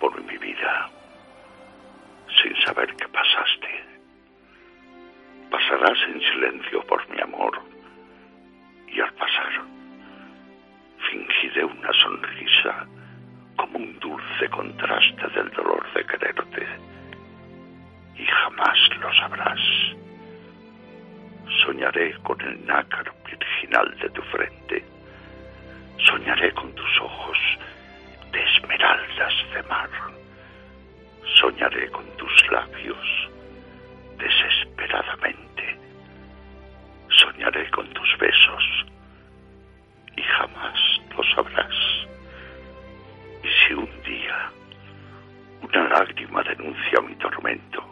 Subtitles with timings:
[0.00, 0.90] por mi vida
[2.42, 3.84] sin saber que pasaste.
[5.50, 7.60] Pasarás en silencio por mi amor
[8.88, 9.62] y al pasar
[11.08, 12.86] fingiré una sonrisa
[13.56, 16.66] como un dulce contraste del dolor de quererte
[18.16, 19.60] y jamás lo sabrás.
[21.64, 24.84] Soñaré con el nácar virginal de tu frente.
[25.98, 27.38] Soñaré con tus ojos
[28.32, 29.90] de esmeraldas de mar.
[31.40, 33.30] Soñaré con tus labios
[34.18, 35.78] desesperadamente.
[37.08, 38.86] Soñaré con tus besos
[40.16, 41.74] y jamás lo sabrás.
[43.42, 44.50] Y si un día
[45.62, 47.84] una lágrima denuncia mi tormento,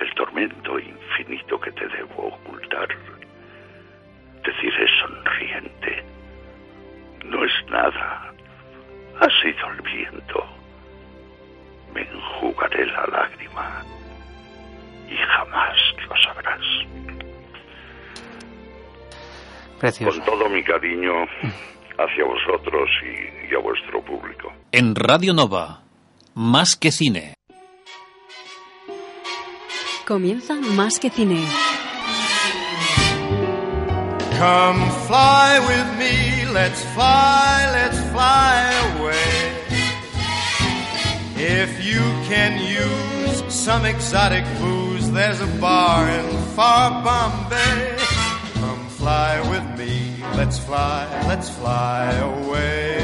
[0.00, 2.88] el tormento infinito que te debo ocultar,
[4.44, 6.04] deciré sonriente,
[7.24, 8.32] no es nada,
[9.20, 10.44] ha sido el viento,
[11.94, 13.84] me enjugaré la lágrima
[15.08, 15.76] y jamás
[16.08, 16.60] lo sabrás.
[19.78, 20.18] Precioso.
[20.24, 21.12] Con todo mi cariño
[21.98, 24.52] hacia vosotros y, y a vuestro público.
[24.72, 25.82] En Radio Nova,
[26.34, 27.34] más que cine.
[30.06, 31.46] Comienza Más que Cine.
[34.38, 39.34] Come fly with me, let's fly, let's fly away.
[41.36, 47.96] If you can use some exotic booze, there's a bar in far Bombay.
[48.60, 53.02] Come fly with me, let's fly, let's fly away.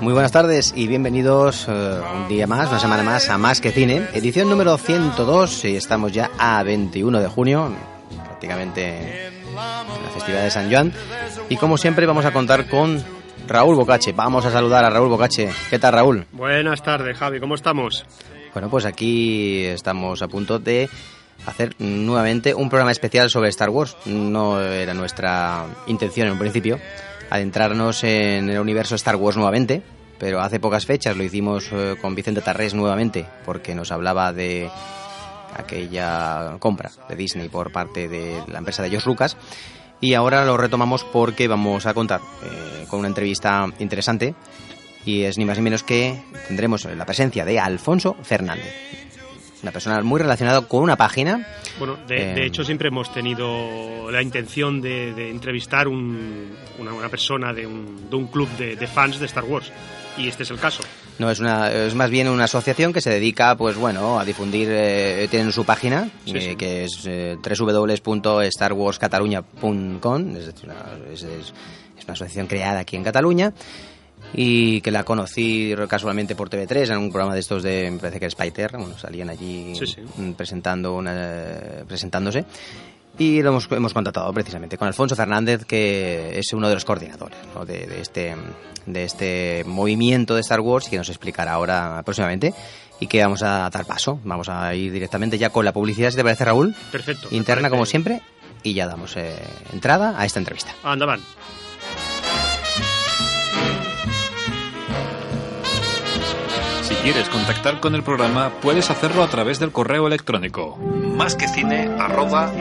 [0.00, 3.70] Muy buenas tardes y bienvenidos eh, un día más, una semana más a Más que
[3.70, 7.70] Cine, edición número 102 y estamos ya a 21 de junio,
[8.24, 10.92] prácticamente en la festividad de San Juan
[11.48, 13.02] y como siempre vamos a contar con
[13.46, 14.12] Raúl Bocache.
[14.12, 15.50] Vamos a saludar a Raúl Bocache.
[15.68, 16.26] ¿Qué tal Raúl?
[16.32, 18.04] Buenas tardes Javi, ¿cómo estamos?
[18.52, 20.88] Bueno, pues aquí estamos a punto de
[21.46, 23.96] hacer nuevamente un programa especial sobre Star Wars.
[24.06, 26.78] No era nuestra intención en un principio
[27.30, 29.82] adentrarnos en el universo Star Wars nuevamente,
[30.18, 34.68] pero hace pocas fechas lo hicimos eh, con Vicente Tarrés nuevamente, porque nos hablaba de
[35.56, 39.36] aquella compra de Disney por parte de la empresa de George Lucas.
[40.00, 44.34] Y ahora lo retomamos porque vamos a contar eh, con una entrevista interesante
[45.04, 48.72] y es ni más ni menos que tendremos la presencia de Alfonso Fernández,
[49.62, 51.46] una persona muy relacionada con una página.
[51.78, 56.92] Bueno, de, Eh, de hecho siempre hemos tenido la intención de, de entrevistar un- una,
[56.94, 59.70] una persona de un, de un club de, fans de Star Wars
[60.16, 60.82] y este es el caso.
[61.18, 64.68] No, es una es más bien una asociación que se dedica, pues bueno, a difundir,
[64.70, 66.56] eh, tienen su página, Sí, eh, sí.
[66.56, 71.52] que es eh, www.starwarscataluña.com, es, es-
[71.98, 73.52] es una asociación creada aquí en Cataluña
[74.34, 78.18] y que la conocí casualmente por TV3 en un programa de estos de, me parece
[78.18, 80.00] que era Spiter, bueno, salían allí Sí, sí.
[80.16, 82.44] mm, presentando una, presentándose.
[83.18, 87.38] Y lo hemos, hemos contactado precisamente con Alfonso Fernández, que es uno de los coordinadores
[87.54, 87.66] ¿no?
[87.66, 88.34] de, de este,
[88.86, 92.54] de este movimiento de Star Wars, que nos explicará ahora próximamente.
[92.98, 94.20] Y que vamos a dar paso.
[94.24, 96.74] Vamos a ir directamente ya con la publicidad, si te parece, Raúl.
[96.92, 97.28] Perfecto.
[97.30, 98.20] Interna, como siempre.
[98.62, 99.34] Y ya damos eh,
[99.72, 100.74] entrada a esta entrevista.
[100.82, 101.18] Anda,
[106.90, 111.46] Si quieres contactar con el programa, puedes hacerlo a través del correo electrónico más que
[111.46, 112.52] cine arroba.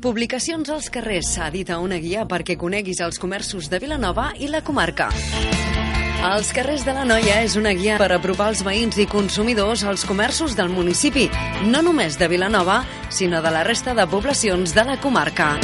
[0.00, 5.10] Publicacions als carrers edita una guia perquè coneguis els comerços de Vilanova i la comarca.
[6.24, 10.06] Els carrers de la Noia és una guia per apropar els veïns i consumidors als
[10.08, 11.28] comerços del municipi,
[11.68, 12.80] no només de Vilanova,
[13.12, 15.60] sinó de la resta de poblacions de la comarca.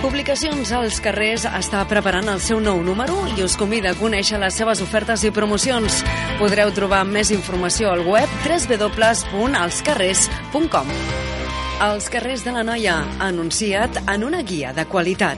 [0.00, 4.54] Publicacions als carrers està preparant el seu nou número i us convida a conèixer les
[4.56, 6.04] seves ofertes i promocions.
[6.40, 10.88] Podreu trobar més informació al web www.alscarrers.com.
[11.84, 15.36] Els carrers de la Noia, anunciat en una guia de qualitat.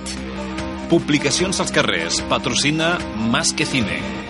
[0.89, 2.21] Publicacions als carrers.
[2.23, 4.26] Patrocina Más que Cine.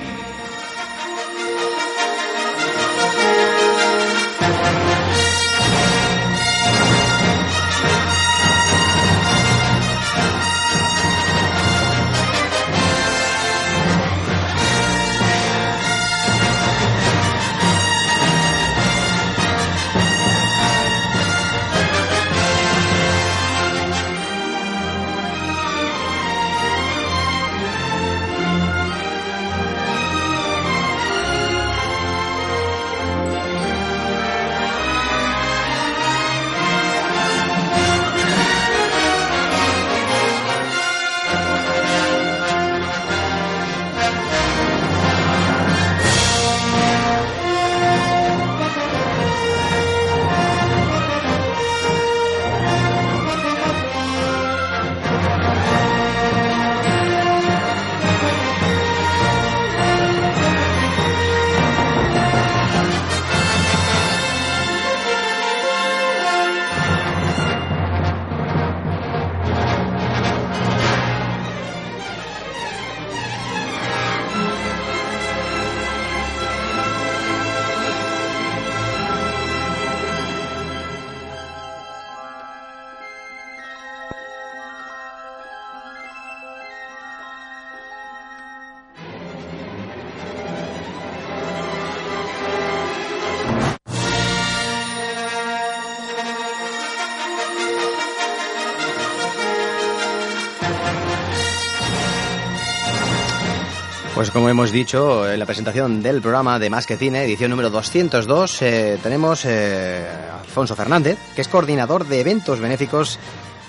[104.16, 107.68] Pues como hemos dicho, en la presentación del programa de Más que Cine, edición número
[107.68, 113.18] 202, eh, tenemos eh, a Alfonso Fernández, que es coordinador de eventos benéficos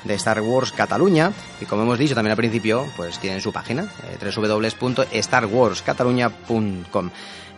[0.06, 3.92] de Star Wars Cataluña y como hemos dicho también al principio, pues tienen su página,
[4.04, 7.10] eh, www.starwarscataluña.com.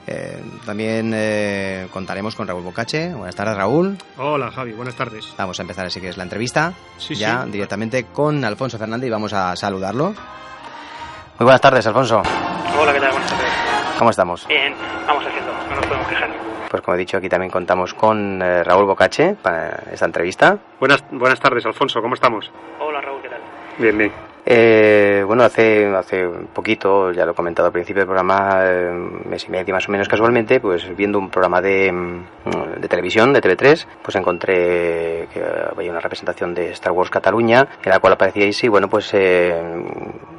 [0.08, 3.14] Eh, también eh, contaremos con Raúl Bocache.
[3.14, 4.00] Buenas tardes, Raúl.
[4.18, 4.72] Hola, Javi.
[4.72, 5.28] Buenas tardes.
[5.38, 6.74] Vamos a empezar así que es la entrevista.
[6.98, 7.52] Sí, ya sí.
[7.52, 10.16] directamente con Alfonso Fernández y vamos a saludarlo.
[11.40, 12.22] Muy buenas tardes, Alfonso.
[12.78, 13.12] Hola, ¿qué tal?
[13.12, 13.50] Buenas tardes.
[13.98, 14.46] ¿Cómo estamos?
[14.48, 14.74] Bien,
[15.08, 16.30] vamos haciendo, no nos podemos quejar.
[16.70, 20.58] Pues como he dicho, aquí también contamos con eh, Raúl Bocache para esta entrevista.
[20.82, 22.02] Buenas, buenas tardes, Alfonso.
[22.02, 22.52] ¿Cómo estamos?
[22.82, 23.40] Hola, Raúl, ¿qué tal?
[23.78, 24.12] Bien, bien.
[24.46, 28.92] Eh, bueno, hace, hace poquito, ya lo he comentado al principio del programa, eh,
[29.30, 33.34] mes y medio más o menos casualmente, pues viendo un programa de, mm, de televisión,
[33.34, 35.44] de TV3, pues encontré que
[35.76, 39.54] había una representación de Star Wars Cataluña, en la cual aparecíais y bueno, pues eh,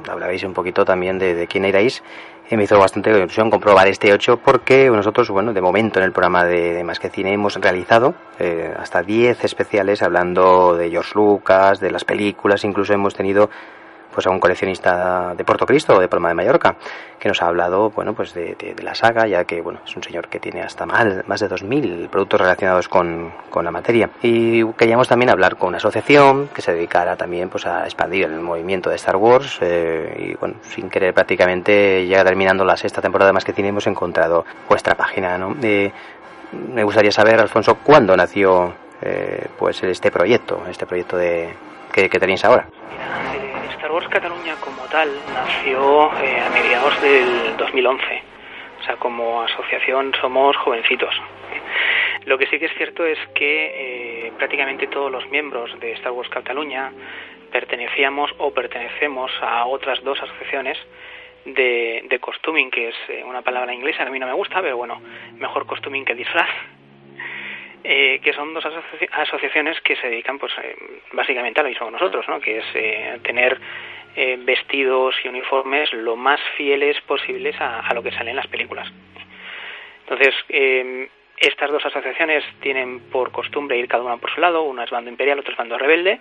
[0.09, 2.03] hablabais un poquito también de, de quién erais.
[2.49, 6.43] Me hizo bastante ilusión comprobar este 8 porque nosotros, bueno, de momento en el programa
[6.43, 11.79] de, de Más que Cine hemos realizado eh, hasta 10 especiales hablando de George Lucas,
[11.79, 13.49] de las películas, incluso hemos tenido
[14.13, 16.75] pues a un coleccionista de Puerto Cristo de Palma de Mallorca
[17.19, 20.27] que nos ha hablado bueno pues de, la saga ya que bueno es un señor
[20.27, 25.07] que tiene hasta mal, más de 2.000 productos relacionados con, con, la materia y queríamos
[25.07, 28.95] también hablar con una asociación que se dedicara también pues a expandir el movimiento de
[28.95, 33.53] Star Wars eh, y bueno sin querer prácticamente ya terminando la sexta temporada Más que
[33.53, 35.55] Cine hemos encontrado vuestra página ¿no?
[35.61, 35.91] Eh,
[36.73, 41.53] me gustaría saber Alfonso cuándo nació eh, pues este proyecto este proyecto de
[41.91, 42.67] que, tenéis ahora
[43.33, 43.50] eh,
[43.81, 48.03] Star Wars Cataluña como tal nació eh, a mediados del 2011.
[48.79, 51.09] O sea, como asociación somos jovencitos.
[52.25, 56.11] Lo que sí que es cierto es que eh, prácticamente todos los miembros de Star
[56.11, 56.91] Wars Cataluña
[57.51, 60.77] pertenecíamos o pertenecemos a otras dos asociaciones
[61.45, 64.77] de, de costuming, que es eh, una palabra inglesa a mí no me gusta, pero
[64.77, 65.01] bueno,
[65.39, 66.49] mejor costuming que disfraz.
[67.83, 70.75] Eh, que son dos asoci asociaciones que se dedican pues eh,
[71.13, 72.39] básicamente a lo mismo que nosotros, ¿no?
[72.39, 73.59] que es eh, tener
[74.15, 78.47] eh, vestidos y uniformes lo más fieles posibles a, a, lo que sale en las
[78.47, 78.87] películas.
[80.01, 84.83] Entonces, eh, estas dos asociaciones tienen por costumbre ir cada una por su lado, una
[84.83, 86.19] es bando imperial, otra es bando rebelde,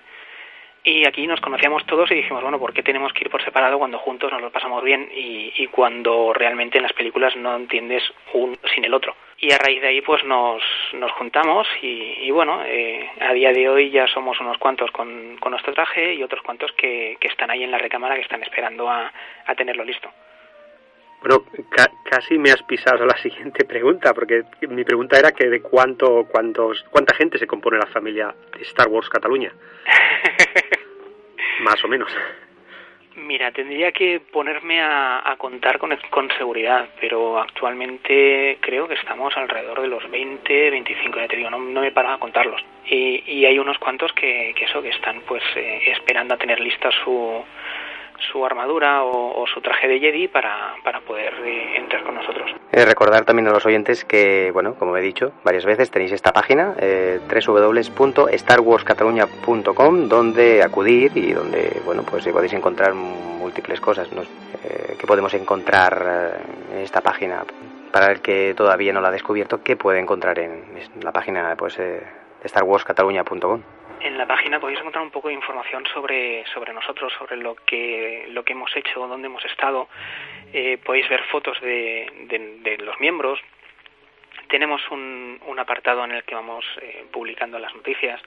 [0.84, 3.78] y aquí nos conocíamos todos y dijimos, bueno, ¿por qué tenemos que ir por separado
[3.78, 8.02] cuando juntos nos lo pasamos bien y, y cuando realmente en las películas no entiendes
[8.32, 9.14] uno sin el otro?
[9.38, 10.62] Y a raíz de ahí pues nos,
[10.94, 15.36] nos juntamos y, y bueno, eh, a día de hoy ya somos unos cuantos con,
[15.38, 18.42] con nuestro traje y otros cuantos que, que, están ahí en la recámara que están
[18.42, 19.10] esperando a,
[19.46, 20.10] a tenerlo listo.
[21.20, 25.60] Bueno, ca casi me has pisado la siguiente pregunta, porque mi pregunta era que de
[25.60, 29.52] cuánto, cuántos, cuánta gente se compone la familia Star Wars Cataluña.
[31.60, 32.10] Más o menos.
[33.16, 39.80] Mira, tendría que ponerme a, contar con, con, seguridad, pero actualmente creo que estamos alrededor
[39.80, 42.62] de los 20, 25, ya te digo, no, no me paro a contarlos.
[42.86, 46.60] Y, y, hay unos cuantos que, que eso, que están pues eh, esperando a tener
[46.60, 47.44] lista su,
[48.32, 52.48] su armadura o, su traje de Jedi para, para poder eh, entrar con nosotros.
[52.72, 56.32] Eh, recordar también a los oyentes que, bueno, como he dicho varias veces, tenéis esta
[56.32, 64.08] página, eh, www.starwarscataluña.com, donde acudir y donde, bueno, pues podéis encontrar múltiples cosas.
[64.62, 67.44] Eh, que podemos encontrar eh, en esta página.
[67.90, 70.64] Para el que todavía no la ha descubierto, ¿qué puede encontrar en
[71.02, 72.02] la página pues, eh,
[72.42, 73.62] de starwarscataluña.com?
[74.00, 78.26] En la página podéis encontrar un poco de información sobre, sobre nosotros, sobre lo que,
[78.30, 79.88] lo que hemos hecho, dónde hemos estado.
[80.52, 82.10] Eh, podéis ver fotos de,
[82.62, 83.40] de, los miembros.
[84.48, 88.20] Tenemos un, un apartado en el que vamos eh, publicando las noticias.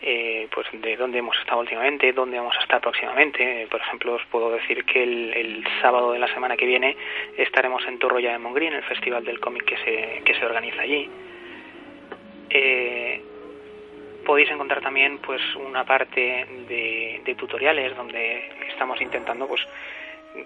[0.00, 3.66] Eh, pues de dónde hemos estado últimamente, dónde vamos a estar próximamente.
[3.68, 6.96] Por ejemplo, os puedo decir que el, sábado de la semana que viene
[7.36, 10.82] estaremos en Torroya de Montgrí, en el festival del cómic que se, que se organiza
[10.82, 11.10] allí.
[12.50, 13.22] Eh,
[14.28, 19.62] podéis encontrar también pues una parte de, de, tutoriales donde estamos intentando pues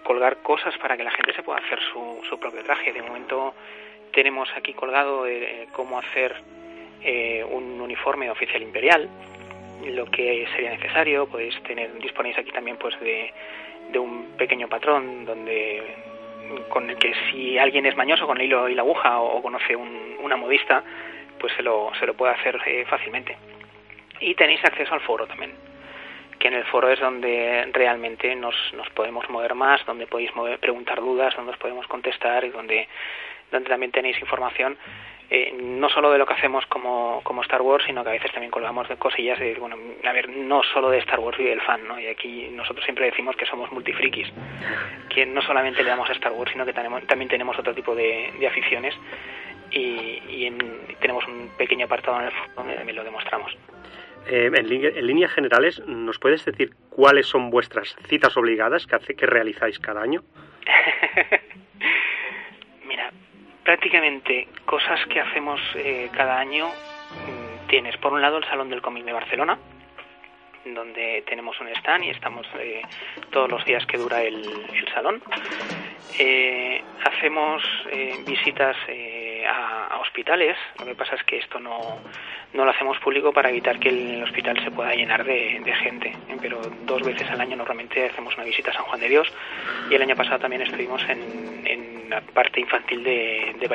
[0.04, 2.92] colgar cosas para que la gente se pueda hacer su, su propio traje.
[2.92, 3.54] De momento
[4.12, 6.32] tenemos aquí colgado eh, cómo hacer
[7.02, 9.08] eh, un uniforme oficial imperial,
[9.84, 11.26] lo que sería necesario.
[11.26, 13.32] Podéis tener disponéis aquí también pues de,
[13.98, 15.82] un pequeño patrón donde
[16.68, 19.42] con el que si alguien es mañoso con el hilo y la aguja o, o
[19.42, 20.84] conoce un, una modista,
[21.40, 23.36] pues se lo, se lo puede hacer eh, fácilmente
[24.22, 25.52] y tenéis acceso al foro también
[26.38, 30.58] que en el foro es donde realmente nos, nos podemos mover más, donde podéis mover,
[30.58, 32.88] preguntar dudas, donde os podemos contestar y donde,
[33.52, 34.76] donde también tenéis información
[35.34, 38.30] eh, no solo de lo que hacemos como, como Star Wars, sino que a veces
[38.32, 41.62] también colgamos de cosillas de, bueno, a ver, no solo de Star Wars vive el
[41.62, 41.98] fan, ¿no?
[41.98, 44.30] Y aquí nosotros siempre decimos que somos multifrikis,
[45.08, 47.94] que no solamente le damos a Star Wars, sino que tenemos, también tenemos otro tipo
[47.94, 48.94] de, de aficiones
[49.70, 50.52] y,
[51.00, 53.56] tenemos un pequeño apartado en el foro donde también lo demostramos.
[54.26, 59.26] Eh, en, líneas generales, ¿nos puedes decir cuáles son vuestras citas obligadas que, hace, que
[59.26, 60.22] realizáis cada año?
[62.86, 63.10] Mira,
[63.64, 68.80] prácticamente cosas que hacemos eh, cada año mm, tienes por un lado el Salón del
[68.80, 69.58] Cómic de Barcelona,
[70.64, 72.82] donde tenemos un stand y estamos eh,
[73.30, 74.44] todos los días que dura el,
[74.94, 75.20] salón.
[77.04, 77.62] hacemos
[78.26, 78.76] visitas
[79.46, 80.56] a, hospitales.
[80.78, 82.00] Lo que pasa es que esto no,
[82.52, 86.16] no lo hacemos público para evitar que el hospital se pueda llenar de, gente.
[86.40, 89.32] Pero dos veces al año normalmente hacemos una visita a San Juan de Dios
[89.90, 93.68] y el año pasado también estuvimos en, en la parte infantil de, de.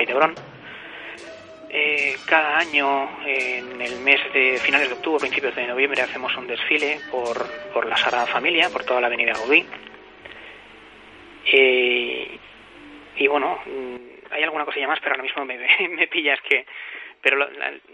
[1.70, 6.48] Eh, cada año, en el mes de finales de octubre, principios de noviembre, hacemos un
[6.48, 9.66] desfile por, por la Sagrada Familia, por toda la Avenida Gaudí.
[11.52, 12.40] Eh,
[13.18, 13.60] y bueno,
[14.38, 15.58] hay alguna cosilla más, pero ahora mismo me,
[15.90, 16.66] me pillas que...
[17.22, 17.46] Pero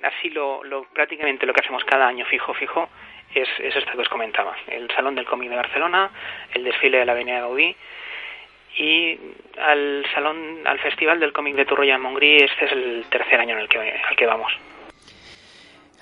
[0.03, 0.61] así lo,
[0.93, 2.89] prácticamente lo que hacemos cada año fijo, fijo,
[3.33, 4.55] es, es esto que os comentaba.
[4.67, 6.11] El Salón del Cómic de Barcelona,
[6.53, 7.75] el desfile de la Avenida Gaudí
[8.77, 9.17] y
[9.57, 13.55] al Salón, al Festival del Cómic de Turroya en Mongrí, este es el tercer año
[13.55, 14.51] en el que, al que vamos.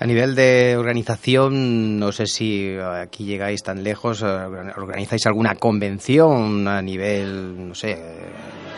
[0.02, 6.82] A nivel de organización, no sé si aquí llegáis tan lejos, organizáis alguna convención a
[6.82, 7.94] nivel, no sé,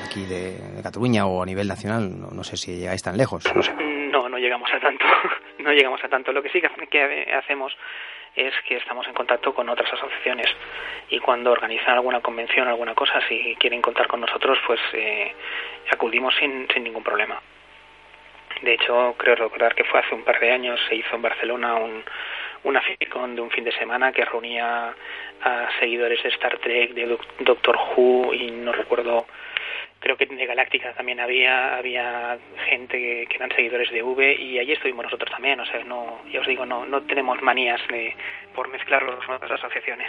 [0.04, 3.43] aquí de, Cataluña o a nivel nacional, no, sé si llegáis tan lejos.
[4.12, 5.07] No, no, llegamos a tanto,
[5.61, 6.31] no llegamos a tanto.
[6.31, 7.73] Lo que sí que hacemos
[8.37, 10.49] es que estamos en contacto con otras asociaciones
[11.09, 15.33] y cuando organizan alguna convención, alguna cosa, si quieren contar con nosotros, pues eh,
[15.90, 17.40] acudimos sin, sin ningún problema.
[18.63, 21.75] De hecho, creo recordar que fue hace un par de años, se hizo en Barcelona
[21.75, 22.05] un,
[22.65, 24.95] una de un fin de semana que reunía
[25.43, 29.27] a seguidores de Star Trek, de Doctor Who y no recuerdo,
[30.01, 34.73] creo que de Galáctica también había había gente que, eran seguidores de V y allí
[34.73, 38.17] estuvimos nosotros también, o sea, no, ya os digo, no, no tenemos manías de,
[38.55, 40.09] por mezclarlos con otras asociaciones.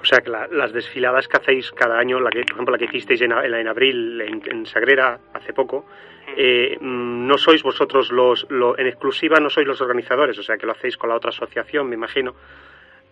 [0.00, 2.84] O sea que las desfiladas que hacéis cada año, la que, por ejemplo la que
[2.86, 5.84] hicisteis en, en abril en, Sagrera hace poco,
[6.36, 8.46] eh, mm, no sois vosotros los,
[8.78, 11.88] en exclusiva, no sois los organizadores, o sea que lo hacéis con la otra asociación,
[11.88, 12.34] me imagino,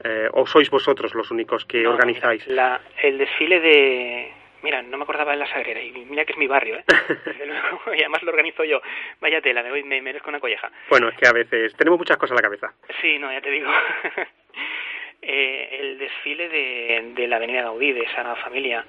[0.05, 2.47] eh, o sois vosotros los únicos que organizáis.
[2.47, 6.38] la, el desfile de, mira, no me acordaba de la Sagrera y mira que es
[6.38, 6.85] mi barrio, ¿eh?
[7.97, 8.81] y además lo organizo yo.
[9.21, 10.71] Vaya tela, me, me merezco una colleja.
[10.88, 12.73] Bueno, es que a veces tenemos muchas cosas en la cabeza.
[13.00, 13.71] Sí, no, ya te digo.
[15.23, 18.85] Eh, el desfile de, de, la Avenida Gaudí, de Sagrada Familia,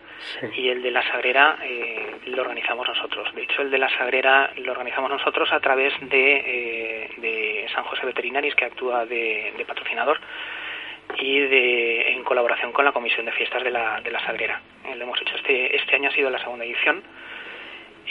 [0.55, 3.33] y el de la Sagrera eh, lo organizamos nosotros.
[3.33, 7.85] De hecho, el de la Sagrera lo organizamos nosotros a través de, eh, de San
[7.85, 10.19] José Veterinaris, que actúa de, patrocinador,
[11.17, 14.61] y de, en colaboración con la Comisión de Fiestas de la, de la Sagrera.
[14.95, 17.01] lo hemos hecho este, este año, ha sido la segunda edición.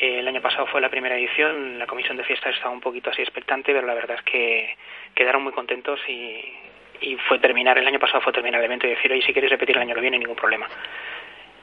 [0.01, 3.23] El año pasado fue la primera edición, la comisión de fiestas estaba un poquito así
[3.23, 4.77] expectante, pero la verdad es que
[5.15, 6.43] quedaron muy contentos y,
[7.01, 9.51] y fue terminar, el año pasado fue terminar el evento y decir, oye, si quieres
[9.51, 10.69] repetir el año que viene, ningún problema.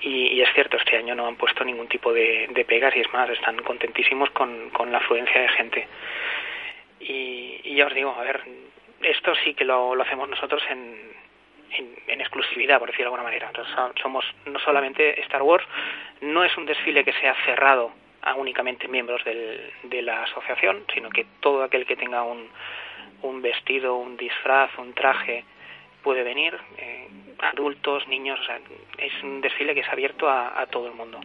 [0.01, 3.29] Y, es cierto, este año no han puesto ningún tipo de, pegas y es más,
[3.29, 5.87] están contentísimos con, con la afluencia de gente.
[6.99, 8.41] Y, ya os digo, a ver,
[9.01, 11.13] esto sí que lo, lo hacemos nosotros en,
[12.07, 13.47] en, exclusividad, por decirlo de alguna manera.
[13.47, 15.65] Entonces, somos no solamente Star Wars,
[16.21, 21.09] no es un desfile que sea cerrado a únicamente miembros del, de la asociación, sino
[21.09, 22.49] que todo aquel que tenga un,
[23.23, 25.43] un vestido, un disfraz, un traje
[26.03, 27.07] puede venir, eh,
[27.39, 28.59] adultos, niños, o sea,
[28.97, 31.19] es un desfile que es abierto a, todo el mundo.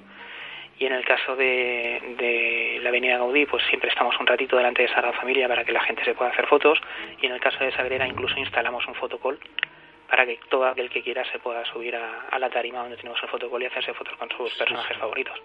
[0.78, 4.82] Y en el caso de, de, la Avenida Gaudí, pues siempre estamos un ratito delante
[4.82, 6.80] de esa Familia para que la gente se pueda hacer fotos.
[7.20, 9.38] Y en el caso de Sagrera incluso instalamos un fotocall
[10.08, 13.20] para que todo aquel que quiera se pueda subir a, a la tarima donde tenemos
[13.20, 15.38] el fotocall y hacerse fotos con sus personajes favoritos.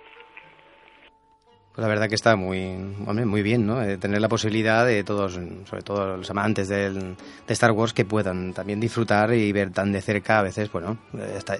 [1.73, 3.81] Pues la verdad que está muy, muy bien, ¿no?
[3.81, 8.05] Eh, tener la posibilidad de todos, sobre todo los amantes del, de Star Wars, que
[8.05, 10.99] puedan también disfrutar y ver tan de cerca a veces, bueno,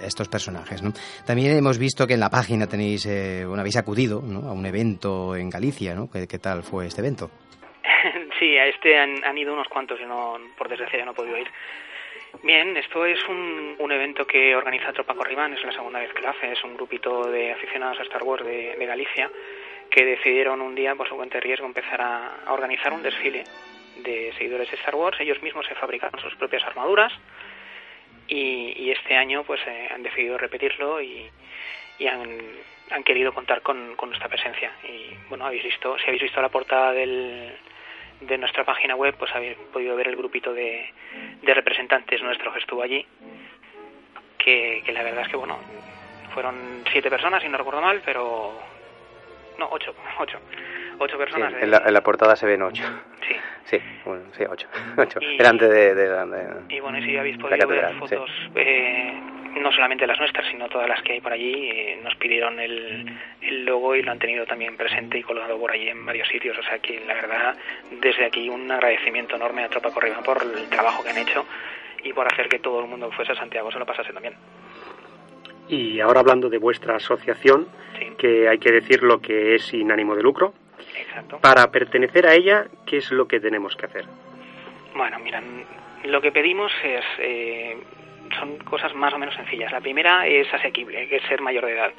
[0.05, 0.91] estos personajes, ¿no?
[1.25, 4.20] También hemos visto que en la página tenéis, eh, habéis acudido.
[4.20, 6.08] A un evento en Galicia, ¿no?
[6.12, 7.32] ¿Qué, tal fue este evento?
[8.38, 11.38] Sí, a este han, ido unos cuantos, y no, por desgracia ya no he podido
[11.38, 11.48] ir.
[12.43, 16.22] Bien, esto es un, un evento que organiza Tropa Corribán, es la segunda vez que
[16.22, 19.29] lo hace, es un grupito de aficionados a Star Wars de, de Galicia
[19.93, 23.43] que decidieron un día, por su cuenta de riesgo, empezar a, organizar un desfile
[23.97, 25.19] de seguidores de Star Wars.
[25.19, 27.13] Ellos mismos se fabricaron sus propias armaduras
[28.27, 31.29] y, este año pues eh, han decidido repetirlo y,
[32.00, 32.27] y han,
[32.89, 34.71] han querido contar con, con nuestra presencia.
[34.83, 37.53] Y bueno, habéis visto, si habéis visto la portada del,
[38.21, 40.91] de nuestra página web, pues habéis podido ver el grupito de,
[41.43, 43.05] de representantes nuestros que estuvo allí,
[44.39, 45.59] que, que la verdad es que, bueno,
[46.33, 48.73] fueron siete personas, si no recuerdo mal, pero...
[49.60, 50.39] No, ocho, ocho.
[51.00, 51.50] Ocho personas.
[51.51, 52.83] Sí, de- en, la, en la portada se ven ocho.
[53.27, 53.36] Sí.
[53.65, 54.67] Sí, bueno, sí, ocho.
[54.98, 55.19] ocho.
[55.22, 58.00] Y- de, de, de- Y bueno, y si habéis La podido ver sí.
[58.00, 59.13] fotos, eh,
[59.60, 63.05] no solamente las nuestras, sino todas las que hay por allí, eh, nos pidieron el,
[63.41, 66.57] el logo y lo han tenido también presente y colgado por allí en varios sitios.
[66.57, 67.55] O sea que la verdad,
[68.01, 71.45] desde aquí un agradecimiento enorme a Tropa Corriba por el trabajo que han hecho
[72.03, 74.36] y por hacer que todo el mundo que fuese a Santiago se lo pasase también.
[75.69, 77.67] Y ahora hablando de vuestra asociación,
[78.24, 80.53] que hay que decir lo que es sin ánimo de lucro,
[80.96, 81.39] exacto.
[81.39, 84.06] para pertenecer a ella, ¿qué es lo que tenemos que hacer?
[84.96, 85.65] Bueno, miran,
[86.06, 87.75] lo que pedimos es eh,
[88.39, 89.74] son cosas más o menos sencillas.
[89.74, 91.92] La primera es asequible, hay que ser mayor de edad.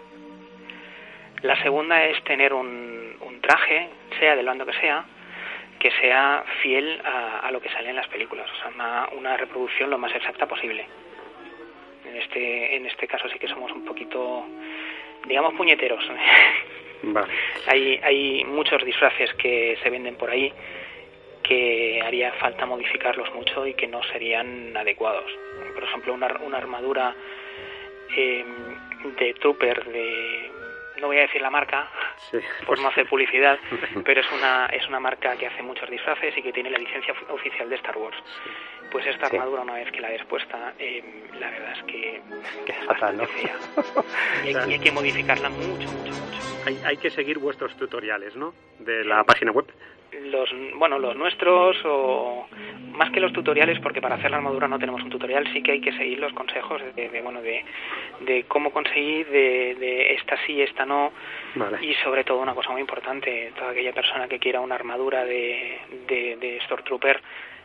[1.42, 5.04] La segunda es tener un, un traje, sea del bando que sea,
[5.78, 9.36] que sea fiel a, a lo que sale en las películas, o sea, una, una
[9.36, 10.86] reproducción lo más exacta posible.
[12.08, 14.46] En este, en este caso sí que somos un poquito,
[15.26, 16.04] digamos, puñeteros.
[17.02, 17.32] Vale.
[17.66, 20.52] Hay, hay muchos disfraces que se venden por ahí
[21.44, 25.30] que haría falta modificarlos mucho y que no serían adecuados.
[25.74, 27.14] Por ejemplo, una, una armadura
[28.16, 28.44] eh,
[29.18, 30.50] de Trooper de...
[31.04, 31.86] No voy a decir la marca
[32.30, 32.38] Sí.
[32.64, 33.58] por no hacer publicidad,
[34.06, 37.12] pero es una, es una marca que hace muchos disfraces y que tiene la licencia
[37.12, 38.16] ofi- oficial de Star Wars.
[38.90, 39.36] Pues esta Sí.
[39.36, 41.04] armadura, una vez que la ves puesta, eh,
[41.38, 43.26] la verdad es que es fatal, bastante ¿no?
[43.28, 43.56] fea.
[44.44, 46.40] Y hay, y hay que modificarla mucho, mucho, mucho.
[46.64, 48.54] Hay, hay que seguir vuestros tutoriales, ¿no?
[48.78, 49.66] De la página web.
[50.22, 52.46] Los bueno los nuestros o
[52.92, 55.72] más que los tutoriales porque para hacer la armadura no tenemos un tutorial sí que
[55.72, 57.64] hay que seguir los consejos de, de, bueno de,
[58.20, 61.12] de cómo conseguir de, de esta sí esta no
[61.56, 61.84] Vale.
[61.84, 65.78] y sobre todo una cosa muy importante toda aquella persona que quiera una armadura de,
[66.06, 67.20] de, de Stormtrooper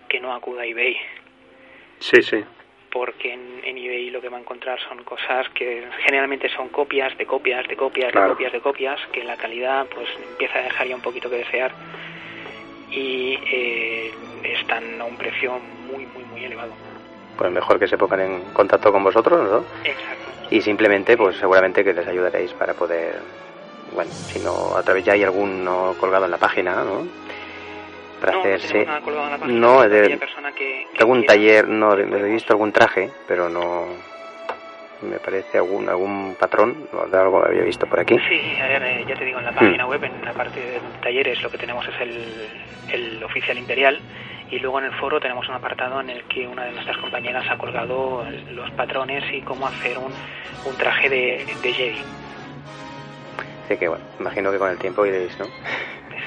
[0.07, 0.97] que no acuda a eBay
[1.99, 2.43] Sí, sí.
[2.91, 7.15] porque en, en eBay lo que va a encontrar son cosas que generalmente son copias
[7.17, 8.29] de copias de copias Claro.
[8.29, 11.35] de copias de copias que la calidad pues empieza a dejar ya un poquito que
[11.37, 11.71] desear
[12.91, 14.11] y eh,
[14.43, 15.59] están a un precio
[15.91, 16.71] muy muy muy elevado
[17.37, 19.57] Pues mejor que se pongan en contacto con vosotros, ¿no?
[19.83, 23.19] exacto Y simplemente, pues seguramente que les ayudaréis para poder,
[23.93, 27.07] bueno, si no, a través ya hay alguno colgado en la página, ¿no?
[28.19, 28.85] Para no, no hacerse...
[28.85, 31.93] nada colgado en la página, No, pero de- persona que, que algún quiera, taller, no,
[31.93, 33.85] he visto algún traje, pero no...
[35.01, 38.17] Me parece algún algún patrón, de algo había visto por aquí.
[38.27, 41.49] Sí, eh, ya te digo, en la página web, en la parte de talleres, lo
[41.49, 42.49] que tenemos es el,
[42.91, 44.01] el oficial imperial
[44.51, 47.45] y luego en el foro tenemos un apartado en el que una de nuestras compañeras
[47.49, 50.11] ha colgado los patrones y cómo hacer un,
[50.65, 52.01] un traje de, de Jedi.
[53.65, 55.45] Así que bueno, imagino que con el tiempo iréis, ¿no?
[55.45, 55.51] Sí,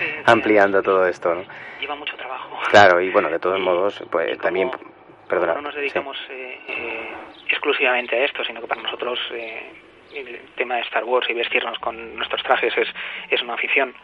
[0.26, 1.42] Ampliando todo esto, ¿no?
[1.80, 2.56] Lleva mucho trabajo.
[2.70, 4.70] Claro, y bueno, de todos Y- modos, pues también,
[5.28, 5.54] perdona.
[5.54, 5.80] no nos sí.
[5.80, 7.08] dedicamos eh, eh,
[7.52, 9.62] exclusivamente a esto, sino que para nosotros eh,
[10.14, 12.88] el tema de Star Wars y vestirnos con nuestros trajes es,
[13.30, 13.94] es una afición.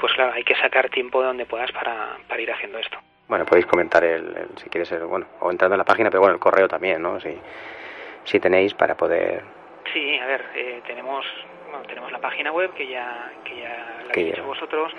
[0.00, 2.98] Pues claro, hay que sacar tiempo de donde puedas para, para ir haciendo esto.
[3.26, 6.20] Bueno, podéis comentar el, el- si quieres, el, bueno, o entrando en la página, pero
[6.20, 7.20] bueno, el correo también, ¿no?
[7.20, 7.36] Si,
[8.24, 9.42] si tenéis para poder...
[9.92, 11.26] Sí, a ver, eh, tenemos
[11.70, 14.92] bueno, tenemos la página web que ya que ya la Que habéis ya- dicho vosotros.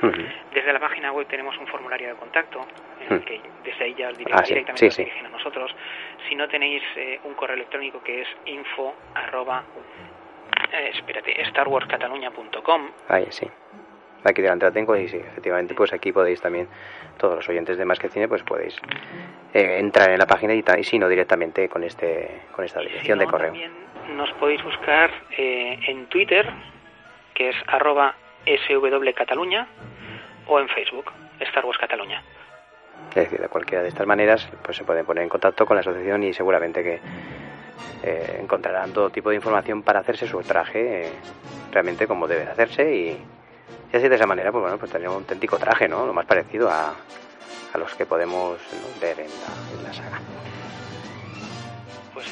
[0.53, 2.65] Desde la página web tenemos un formulario de contacto
[3.07, 5.75] en el que desde ahí ya os Ah, sí, directamente sí, dirigen a nosotros.
[6.27, 9.63] Si no tenéis eh, un correo electrónico que es info arroba
[10.71, 13.47] eh, espérate, starwarscataluña.com Ahí sí.
[14.23, 16.67] Aquí delante la tengo y sí, efectivamente, pues aquí podéis también,
[17.17, 18.75] todos los oyentes de Más que Cine, pues podéis
[19.53, 23.19] eh, entrar en la página y, si no directamente con este con esta si dirección
[23.19, 23.51] de correo.
[23.51, 23.71] También
[24.15, 26.49] nos podéis buscar eh, en Twitter,
[27.33, 29.67] que es arroba swcataluña,
[30.47, 32.21] o en Facebook, Star Wars Cataluña.
[33.09, 35.81] Es decir, de cualquiera de estas maneras, pues se pueden poner en contacto con la
[35.81, 36.99] asociación y seguramente que
[38.03, 41.11] eh, encontrarán todo tipo de información para hacerse su traje eh,
[41.71, 43.17] realmente como debe de hacerse y,
[43.91, 46.05] y así de esa manera, pues bueno, pues tener un auténtico traje, ¿no?
[46.05, 46.95] Lo más parecido a,
[47.73, 49.01] a los que podemos ¿no?
[49.01, 50.19] ver en la, en la saga.
[52.13, 52.27] Pues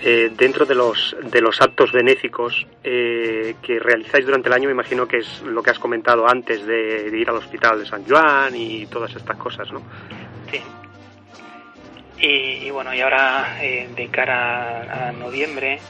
[0.00, 4.72] Eh, dentro de los, de los actos benéficos eh, que realizáis durante el año, me
[4.72, 8.04] imagino que es lo que has comentado antes de, de ir al hospital de San
[8.04, 9.82] Juan y todas estas cosas, ¿no?
[10.52, 10.62] Sí.
[12.20, 15.80] Y, y bueno, y ahora eh, de cara a, a noviembre,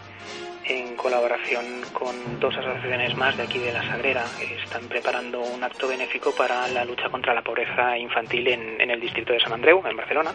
[0.69, 4.25] en colaboración con dos asociaciones más de aquí de La Sagrera.
[4.63, 9.01] Están preparando un acto benéfico para la lucha contra la pobreza infantil en, en el
[9.01, 10.33] distrito de San Andreu, en Barcelona.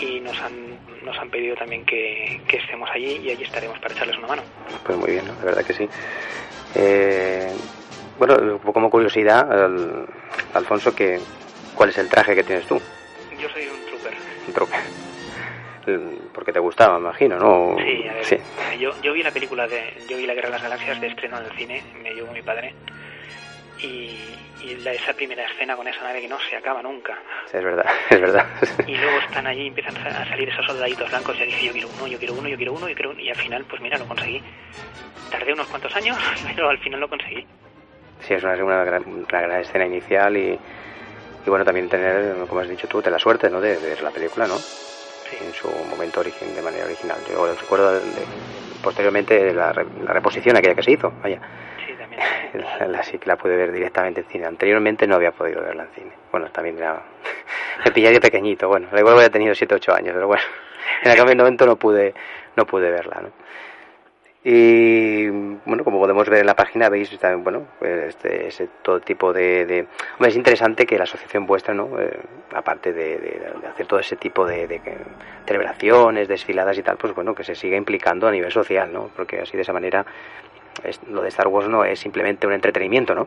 [0.00, 0.52] Y nos han,
[1.02, 4.42] nos han pedido también que, que, estemos allí y allí estaremos para echarles una mano.
[4.84, 5.34] Pues muy bien, ¿no?
[5.34, 5.88] de verdad que sí.
[6.74, 7.50] Eh,
[8.18, 9.48] bueno, como curiosidad,
[10.52, 11.20] Alfonso, que,
[11.74, 12.80] ¿cuál es el traje que tienes tú?
[13.40, 14.14] Yo soy un trooper.
[14.48, 15.07] Un trooper
[16.32, 17.76] porque te gustaba, imagino, ¿no?
[17.78, 18.36] Sí, a ver, sí.
[18.78, 21.38] Yo, yo vi la película de, yo vi la Guerra de las Galaxias de estreno
[21.38, 22.74] en el cine, me llevó mi padre
[23.80, 24.16] y,
[24.62, 27.18] y la, esa primera escena con esa nave que no se acaba nunca.
[27.46, 28.46] Sí, es verdad, es verdad.
[28.86, 31.88] Y luego están allí y empiezan a salir esos soldaditos blancos y dije yo quiero
[31.96, 33.98] uno, yo quiero uno, yo quiero uno, yo quiero uno y al final pues mira
[33.98, 34.42] lo conseguí.
[35.30, 36.16] Tardé unos cuantos años,
[36.54, 37.46] pero al final lo conseguí.
[38.20, 40.58] Sí, es una, una, gran, una gran escena inicial y,
[41.46, 43.60] y bueno también tener, como has dicho tú, de la suerte, ¿no?
[43.60, 44.56] De, de ver la película, ¿no?
[45.40, 47.18] En su momento origen, de manera original.
[47.28, 48.00] Yo recuerdo de,
[48.82, 51.40] posteriormente la, la, reposición aquella que se hizo, vaya.
[51.86, 52.22] Sí, también.
[52.92, 54.46] La, sí que la pude ver directamente en cine.
[54.46, 56.12] Anteriormente no había podido verla en cine.
[56.30, 57.02] Bueno, también era...
[57.84, 60.42] me pillaría pequeñito, bueno, igual había tenido 7 8 años, pero bueno,
[61.02, 62.14] en aquel momento no pude,
[62.56, 63.30] no pude verla, ¿no?
[64.50, 69.30] Y bueno, como podemos ver en la página, veis también, bueno, este, ese todo tipo
[69.34, 69.86] de,
[70.20, 72.00] es interesante que la asociación vuestra, ¿no?
[72.00, 72.18] Eh,
[72.54, 74.80] aparte de, hacer todo ese tipo de, de,
[75.44, 79.10] celebraciones, desfiladas y tal, pues bueno, que se siga implicando a nivel social, ¿no?
[79.14, 80.06] Porque así de esa manera
[80.82, 83.26] es, lo de Star Wars no es simplemente un entretenimiento, ¿no?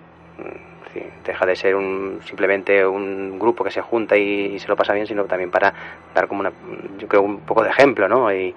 [0.92, 4.76] Sí, deja de ser un, simplemente un grupo que se junta y, y, se lo
[4.76, 5.72] pasa bien, sino también para
[6.16, 6.52] dar como una,
[6.98, 8.34] yo creo, un poco de ejemplo, ¿no?
[8.34, 8.56] Y,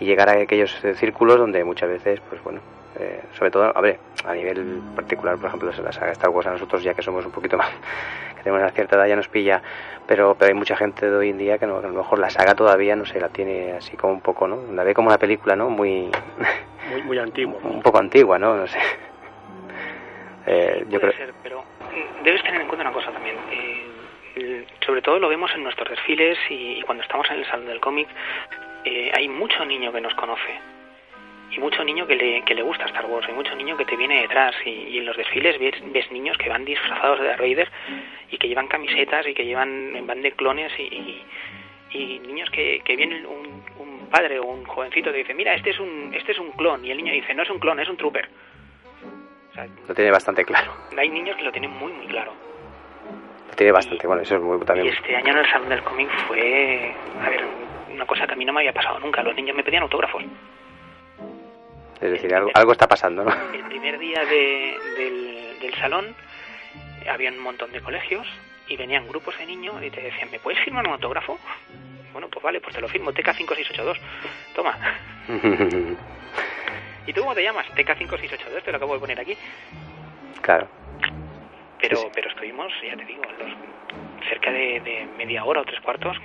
[0.00, 2.60] y llegar a aquellos círculos donde muchas veces, pues bueno,
[2.98, 6.52] eh, sobre todo, a ver, a nivel particular, por ejemplo, la saga Star Wars a
[6.52, 7.70] nosotros ya que somos un poquito más,
[8.36, 9.62] que tenemos una cierta edad ya nos pilla,
[10.06, 12.18] pero, pero hay mucha gente de hoy en día que, no, que a lo mejor
[12.18, 14.72] la saga todavía, no sé, la tiene así como un poco, ¿no?
[14.72, 15.70] La ve como una película, ¿no?
[15.70, 16.10] Muy...
[16.90, 17.60] Muy, muy antigua.
[17.62, 18.56] un poco antigua, ¿no?
[18.56, 18.78] No sé.
[20.46, 21.12] Eh, yo creo...
[21.12, 21.62] Ser, pero
[22.24, 23.36] debes tener en cuenta una cosa también.
[23.52, 27.66] Eh, sobre todo lo vemos en nuestros desfiles y, y cuando estamos en el salón
[27.66, 28.08] del cómic,
[28.84, 30.58] eh, hay mucho niño que nos conoce
[31.50, 33.96] y mucho niño que le, que le gusta Star Wars, hay mucho niño que te
[33.96, 37.40] viene detrás y, y en los desfiles ves, ves, niños que van disfrazados de Darth
[37.40, 37.68] Vader
[38.30, 41.24] y que llevan camisetas y que llevan van de clones y, y,
[41.92, 45.70] y niños que, que vienen un, un, padre o un jovencito que dice mira este
[45.70, 46.84] es un este es un clon.
[46.84, 48.28] Y el niño dice no es un clon es un trooper.
[49.50, 50.72] O sea, lo tiene bastante claro.
[50.96, 52.32] hay niños que lo tienen muy muy claro.
[53.48, 55.82] Lo tiene bastante bueno eso es muy también y este año en el salón del
[55.82, 57.44] cómic fue a ver
[58.00, 59.22] una cosa que a mí no me había pasado nunca.
[59.22, 60.24] Los niños me pedían autógrafos.
[62.00, 63.52] Es decir, algo, algo está pasando, ¿no?
[63.52, 66.14] El primer día de, del, del, salón
[67.06, 68.26] había un montón de colegios
[68.68, 71.38] y venían grupos de niños y te decían, ¿me puedes firmar un autógrafo?
[72.14, 73.98] Bueno, pues vale, pues te lo firmo, TK5682.
[74.54, 74.78] Toma.
[77.06, 77.66] ¿Y tú cómo te llamas?
[77.74, 79.36] TK5682, te lo acabo de poner aquí.
[80.40, 80.68] Claro.
[81.82, 86.16] Pero, pero estuvimos, ya te digo, los, cerca de, de media hora o tres cuartos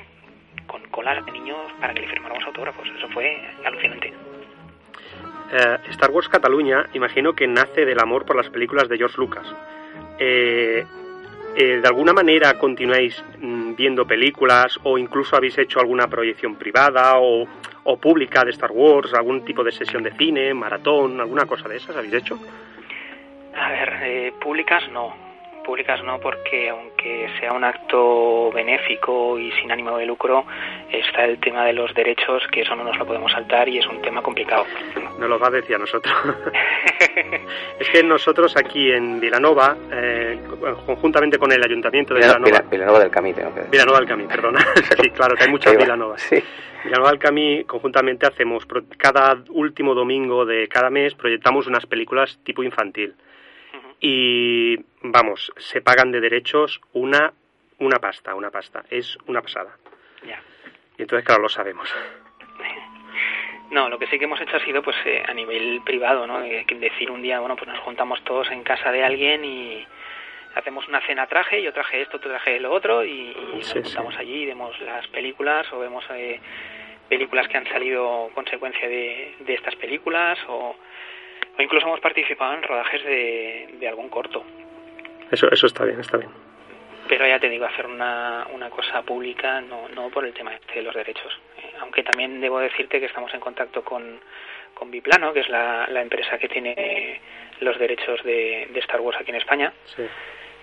[0.67, 2.87] con colas de niños para que le firmáramos autógrafos.
[2.97, 4.13] Eso fue alucinante.
[5.51, 9.47] Eh, Star Wars Cataluña, imagino que nace del amor por las películas de George Lucas.
[10.19, 10.85] Eh,
[11.55, 17.17] eh, ¿De alguna manera continuáis mm, viendo películas o incluso habéis hecho alguna proyección privada
[17.17, 17.47] o,
[17.83, 21.77] o, pública de Star Wars, algún tipo de sesión de cine, maratón, alguna cosa de
[21.77, 22.39] esas habéis hecho?
[23.55, 25.24] A ver, eh, públicas no
[25.65, 30.45] públicas no, porque aunque sea un acto benéfico y sin ánimo de lucro,
[30.91, 33.87] está el tema de los derechos, que eso no nos lo podemos saltar y es
[33.87, 34.65] un tema complicado.
[35.19, 36.13] No lo va a decir a nosotros.
[37.79, 40.39] es que nosotros aquí en Vilanova, eh,
[40.85, 42.45] conjuntamente con el Ayuntamiento de Vilanova...
[42.45, 43.71] Vilanova, Vilanova del Camí, tengo que decir.
[43.71, 44.59] Vilanova del Camí, perdona.
[45.01, 46.21] sí, claro, que hay muchas Vilanovas.
[46.21, 46.43] Sí.
[46.83, 52.61] Vilanova del Camí, conjuntamente hacemos, cada último domingo de cada mes, proyectamos unas películas tipo
[52.61, 53.15] infantil
[53.99, 57.33] y vamos, se pagan de derechos una
[57.79, 59.77] una pasta, una pasta, es una pasada.
[60.25, 60.41] Ya.
[60.97, 61.93] Y entonces claro, lo sabemos.
[63.71, 66.41] No, lo que sí que hemos hecho ha sido pues eh, a nivel privado, ¿no?
[66.43, 69.85] Eh, decir un día, bueno, pues nos juntamos todos en casa de alguien y
[70.53, 73.87] hacemos una cena traje, yo traje esto, tú traje lo otro y, y sí, nos
[73.87, 74.21] juntamos sí.
[74.21, 76.39] allí y vemos las películas o vemos eh,
[77.09, 80.75] películas que han salido consecuencia de, de estas películas o
[81.57, 84.43] o incluso hemos participado en rodajes de, de algún corto.
[85.31, 86.29] Eso, eso está bien, está bien.
[87.07, 90.81] Pero ya te digo, hacer una, una cosa pública no, no por el tema de
[90.81, 91.39] los derechos.
[91.57, 94.19] Eh, aunque también debo decirte que estamos en contacto con,
[94.73, 97.21] con Biplano, que es la, la empresa que tiene
[97.59, 99.71] los derechos de, de Star Wars aquí en España.
[99.95, 100.03] Sí.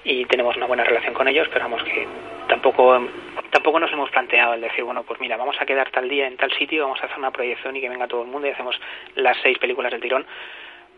[0.04, 2.06] y tenemos una buena relación con ellos, pero vamos que
[2.48, 3.08] tampoco
[3.50, 6.36] tampoco nos hemos planteado el decir, bueno, pues mira, vamos a quedar tal día en
[6.36, 8.80] tal sitio, vamos a hacer una proyección y que venga todo el mundo y hacemos
[9.14, 10.26] las seis películas del tirón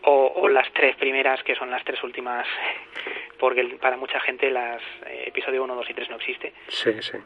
[0.05, 2.45] o, las tres primeras, que son las tres últimas,
[3.39, 6.53] porque para mucha gente las eh, episodio 1, 2 y 3 no existe.
[6.67, 7.17] Sí, sí.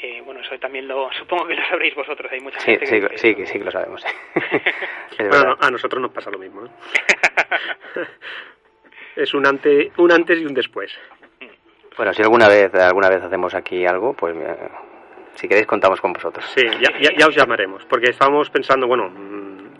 [0.00, 2.30] Eh, bueno, eso también lo supongo que lo sabréis vosotros.
[2.30, 4.04] Hay mucha sí, gente sí, que, sí, sí, sí que lo sabemos.
[5.18, 6.66] bueno, a nosotros nos pasa lo mismo.
[6.66, 6.70] ¿eh?
[9.16, 10.96] es un, ante, un antes y un después.
[11.96, 14.68] Bueno, si alguna vez alguna vez hacemos aquí algo, pues eh,
[15.34, 16.44] si queréis contamos con vosotros.
[16.54, 19.10] Sí, ya, ya, ya os llamaremos, porque estábamos pensando, bueno,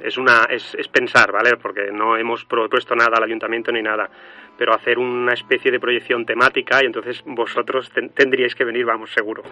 [0.02, 1.56] es una es, es, pensar, ¿vale?
[1.56, 4.08] Porque no hemos propuesto nada al ayuntamiento ni nada,
[4.56, 9.42] pero hacer una especie de proyección temática y entonces vosotros tendríais que venir, vamos, seguro.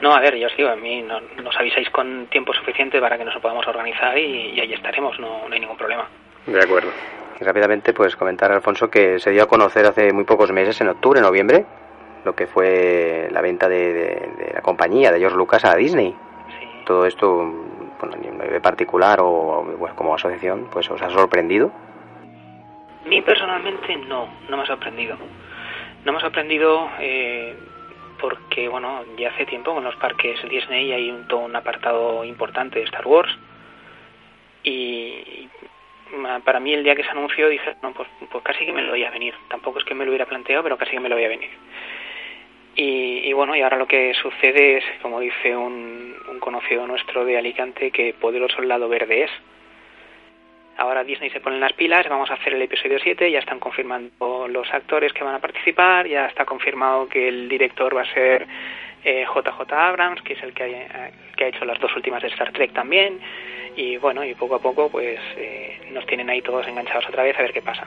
[0.00, 3.16] No, a ver, yo os digo, a mí no, nos avisáis con tiempo suficiente para
[3.16, 6.06] que nos podamos organizar y, y ahí estaremos, no, no hay ningún problema.
[6.46, 6.90] De acuerdo.
[7.40, 10.88] Y rápidamente, pues comentar, Alfonso, que se dio a conocer hace muy pocos meses, en
[10.88, 11.64] octubre, noviembre,
[12.24, 14.04] lo que fue la venta de, de,
[14.38, 16.14] de la compañía de George Lucas a Disney.
[16.58, 16.66] Sí.
[16.84, 17.66] Todo esto
[18.00, 21.72] bueno, nivel particular o bueno, como asociación, pues os ha sorprendido?
[23.04, 25.16] A mí personalmente no, no me ha sorprendido.
[26.04, 27.56] No me ha sorprendido eh,
[28.20, 32.78] porque, bueno, ya hace tiempo con los parques Disney hay un, todo un apartado importante
[32.78, 33.30] de Star Wars
[34.62, 35.48] y
[36.44, 38.90] para mí el día que se anunció dije, no, pues, pues casi que me lo
[38.90, 39.34] voy a venir.
[39.48, 41.50] Tampoco es que me lo hubiera planteado, pero casi que me lo voy a venir.
[42.76, 47.24] Y, y, bueno, y ahora lo que sucede es, como dice un, un, conocido nuestro
[47.24, 49.30] de Alicante, que poderoso el lado verde es.
[50.76, 54.46] Ahora Disney se pone las pilas, vamos a hacer el episodio 7, ya están confirmando
[54.46, 58.46] los actores que van a participar, ya está confirmado que el director va a ser
[59.02, 62.28] eh, JJ Abrams, que es el que ha, que ha hecho las dos últimas de
[62.28, 63.18] Star Trek también,
[63.74, 67.38] y bueno, y poco a poco pues eh, nos tienen ahí todos enganchados otra vez
[67.38, 67.86] a ver qué pasa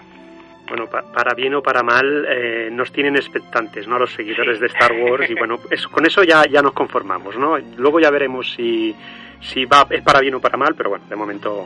[0.69, 3.99] bueno, pa para bien o para mal, eh, nos tienen expectantes, ¿no?
[3.99, 7.57] Los seguidores de Star Wars y bueno, es, con eso ya, ya nos conformamos, ¿no?
[7.77, 8.95] Luego ya veremos si,
[9.41, 11.65] si va, es para bien o para mal, pero bueno, de momento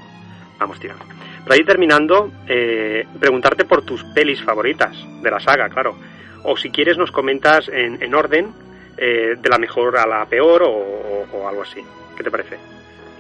[0.58, 1.06] vamos tirando.
[1.44, 5.96] Para ir terminando, eh, preguntarte por tus pelis favoritas de la saga, claro.
[6.44, 8.54] O si quieres nos comentas en, en orden,
[8.98, 11.82] eh, de la mejor a la peor o, o, o algo así.
[12.16, 12.58] ¿Qué te parece?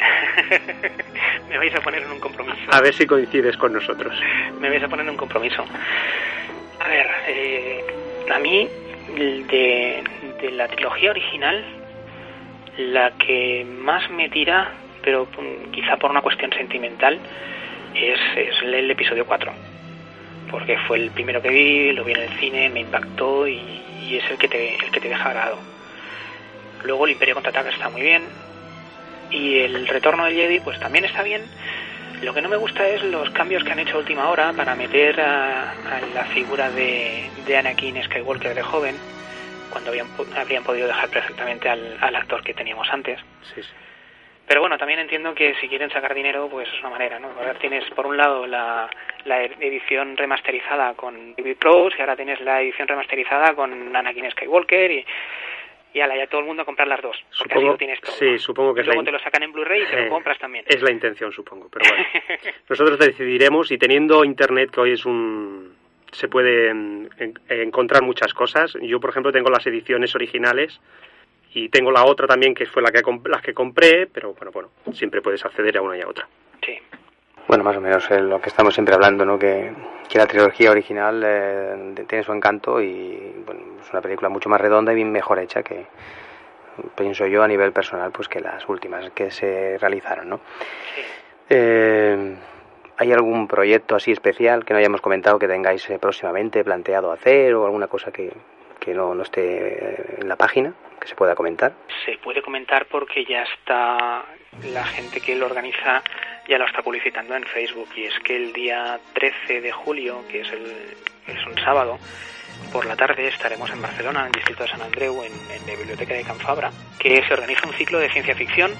[1.49, 2.57] me vais a poner en un compromiso.
[2.71, 4.13] A ver si coincides con nosotros.
[4.59, 5.65] Me vais a poner en un compromiso.
[6.79, 7.83] A ver, eh,
[8.33, 8.67] a mí,
[9.15, 10.03] de,
[10.41, 11.63] de, la trilogía original,
[12.77, 14.71] la que más me tira,
[15.03, 15.27] pero
[15.71, 17.19] quizá por una cuestión sentimental,
[17.95, 19.51] es, es el episodio 4.
[20.51, 23.59] Porque fue el primero que vi, lo vi en el cine, me impactó y,
[24.01, 25.57] y es el que, te, el que te deja grado.
[26.83, 28.23] Luego el Imperio Contraataca está muy bien,
[29.33, 31.43] y el retorno del Jedi pues también está bien.
[32.21, 34.75] Lo que no me gusta es los cambios que han hecho a última hora para
[34.75, 38.95] meter a, a la figura de, de, Anakin Skywalker de joven,
[39.69, 43.19] cuando habían, habrían podido dejar perfectamente al, al actor que teníamos antes.
[43.53, 43.69] Sí, sí.
[44.45, 47.29] Pero bueno, también entiendo que si quieren sacar dinero, pues es una manera, ¿no?
[47.39, 48.89] Ahora tienes, por un lado, la,
[49.23, 54.91] la edición remasterizada con David Prowse y ahora tienes la edición remasterizada con Anakin Skywalker
[54.91, 55.05] y
[55.93, 57.15] y ala, ya todo el mundo a comprar las dos.
[57.37, 58.15] Porque supongo, así lo tienes todo.
[58.15, 60.09] Sí, supongo que y luego es te lo sacan en Blu-ray y te eh, lo
[60.09, 60.65] compras también.
[60.67, 61.69] Es la intención, supongo.
[61.69, 62.05] Pero bueno,
[62.69, 65.75] nosotros decidiremos y teniendo internet que hoy es un
[66.11, 68.77] se puede en, en, encontrar muchas cosas.
[68.81, 70.79] Yo, por ejemplo, tengo las ediciones originales
[71.53, 74.69] y tengo la otra también que fue la que las que compré, pero bueno, bueno,
[74.93, 76.27] siempre puedes acceder a una y a otra.
[76.65, 76.79] Sí.
[77.53, 79.37] Bueno, más o menos eh, lo que estamos siempre hablando, ¿no?
[79.37, 79.71] Que,
[80.09, 84.59] que la trilogía original eh, tiene su encanto y bueno, es una película mucho más
[84.59, 85.85] redonda y bien mejor hecha que,
[86.95, 90.39] pienso yo, a nivel personal, pues que las últimas que se realizaron, ¿no?
[91.47, 92.35] Eh,
[92.97, 97.53] ¿Hay algún proyecto así especial que no hayamos comentado que tengáis eh, próximamente planteado hacer
[97.53, 98.33] o alguna cosa que,
[98.79, 100.73] que no, no esté en la página
[101.07, 101.73] se pueda comentar?
[102.05, 104.25] Se puede comentar porque ya está
[104.71, 106.03] la gente que lo organiza
[106.47, 110.41] ya lo está publicitando en Facebook y es que el día 13 de julio, que
[110.41, 110.65] es, el,
[111.27, 111.97] es un sábado,
[112.71, 115.31] por la tarde estaremos en Barcelona, en el distrito de San Andreu, en,
[115.67, 118.71] la biblioteca de Can Fabra, que se organiza un ciclo de ciencia ficción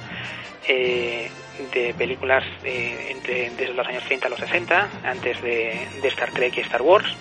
[0.68, 1.30] eh,
[1.74, 6.32] de películas eh, entre, desde los años 30 a los 60, antes de, de Star
[6.32, 7.16] Trek y Star Wars,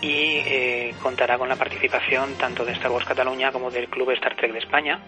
[0.00, 4.36] y eh, contará con la participación tanto de Star Wars Cataluña como del Club Star
[4.36, 5.00] Trek de España,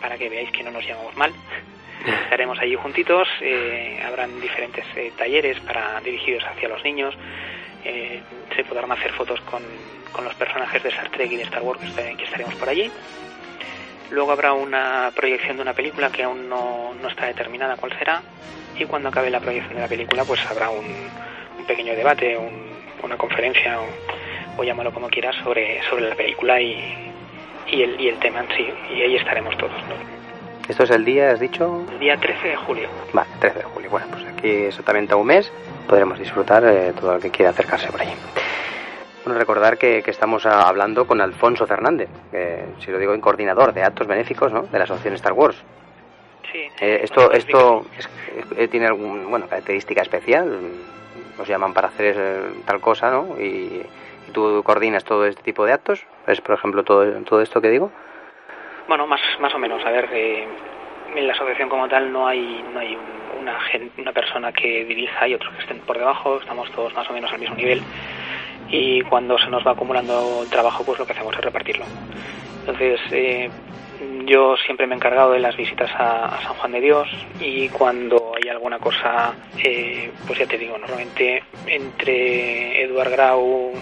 [0.00, 1.32] para que veáis que no nos llamamos mal.
[2.24, 7.14] Estaremos allí juntitos, eh, habrán diferentes eh, talleres para dirigidos hacia los niños,
[7.84, 8.20] eh,
[8.54, 9.62] se podrán hacer fotos con,
[10.12, 12.90] con, los personajes de Star Trek y de Star Wars que, estaremos por allí.
[14.10, 18.22] Luego habrá una proyección de una película que aún no, no está determinada cuál será
[18.76, 20.84] y cuando acabe la proyección de la película pues habrá un,
[21.58, 23.78] un pequeño debate, un, una conferencia,
[24.56, 27.12] o llámalo como quieras, sobre, sobre la película y,
[27.70, 28.66] y, el, y el tema en sí.
[28.94, 29.72] Y ahí estaremos todos.
[30.68, 31.84] ¿Esto es el día, has dicho?
[31.92, 32.88] El día 13 de julio.
[33.12, 33.90] Vale, 13 de julio.
[33.90, 35.52] Bueno, pues aquí exactamente a un mes
[35.88, 38.12] podremos disfrutar eh, todo el que quiera acercarse por allí.
[39.24, 43.72] Bueno, recordar que, que estamos hablando con Alfonso Fernández, que, si lo digo, en coordinador
[43.72, 44.62] de actos benéficos ¿no?
[44.62, 45.56] de la Asociación Star Wars.
[46.52, 46.58] Sí.
[46.80, 48.08] Eh, esto esto es-
[48.56, 50.58] eh, tiene algún, bueno, característica especial.
[51.38, 53.40] Os llaman para hacer eh, tal cosa, ¿no?
[53.40, 53.82] Y
[54.34, 56.04] tú coordinas todo este tipo de actos.
[56.26, 57.90] Es, por ejemplo, todo, todo esto que digo.
[58.86, 59.82] Bueno, más, más o menos.
[59.86, 60.46] A ver, eh,
[61.16, 64.84] en la asociación como tal no hay, no hay un- una, gen- una persona que
[64.84, 66.38] dirija y otros que estén por debajo.
[66.38, 67.82] Estamos todos más o menos al mismo nivel.
[68.70, 71.86] Y cuando se nos va acumulando el trabajo, pues lo que hacemos es repartirlo.
[72.60, 73.50] Entonces, eh,
[74.26, 77.08] yo siempre me he encargado de las visitas a, San Juan de Dios
[77.40, 83.72] y cuando hay alguna cosa, eh, pues ya te digo, normalmente entre Eduard Grau,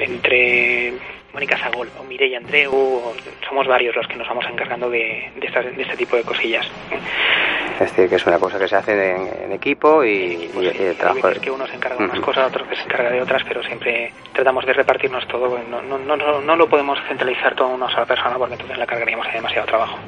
[0.00, 0.92] entre
[1.36, 3.14] Mónica Sagol o Mireia Andreu, o-
[3.46, 6.66] somos varios los que nos vamos encargando de, de, de este tipo de cosillas.
[7.74, 10.70] Es decir, que es una cosa que se hace en, en equipo y, Pues y-
[10.78, 11.26] sí, y el trabajo.
[11.28, 13.62] veces que uno se encarga de unas cosas, otro que se encarga de otras, pero
[13.64, 15.58] siempre tratamos de repartirnos todo.
[15.70, 18.86] No, no, no, no, lo podemos centralizar todo en una sola persona porque entonces le
[18.86, 19.98] cargaríamos de demasiado trabajo.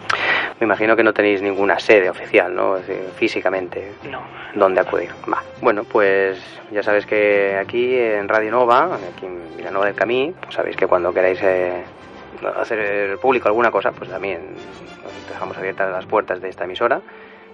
[0.60, 2.76] Me imagino que no tenéis ninguna sede oficial, ¿no?
[3.16, 3.92] Físicamente.
[4.10, 4.22] No.
[4.54, 5.10] ¿Dónde acudir?
[5.32, 5.42] Va.
[5.60, 6.42] Bueno, pues
[6.72, 10.88] ya sabéis que aquí en Radio Nova, aquí en Villanova del Camí, pues sabéis que
[10.88, 11.84] cuando queráis eh,
[12.56, 14.40] hacer público alguna cosa, pues también
[15.06, 17.00] os dejamos abiertas las puertas de esta emisora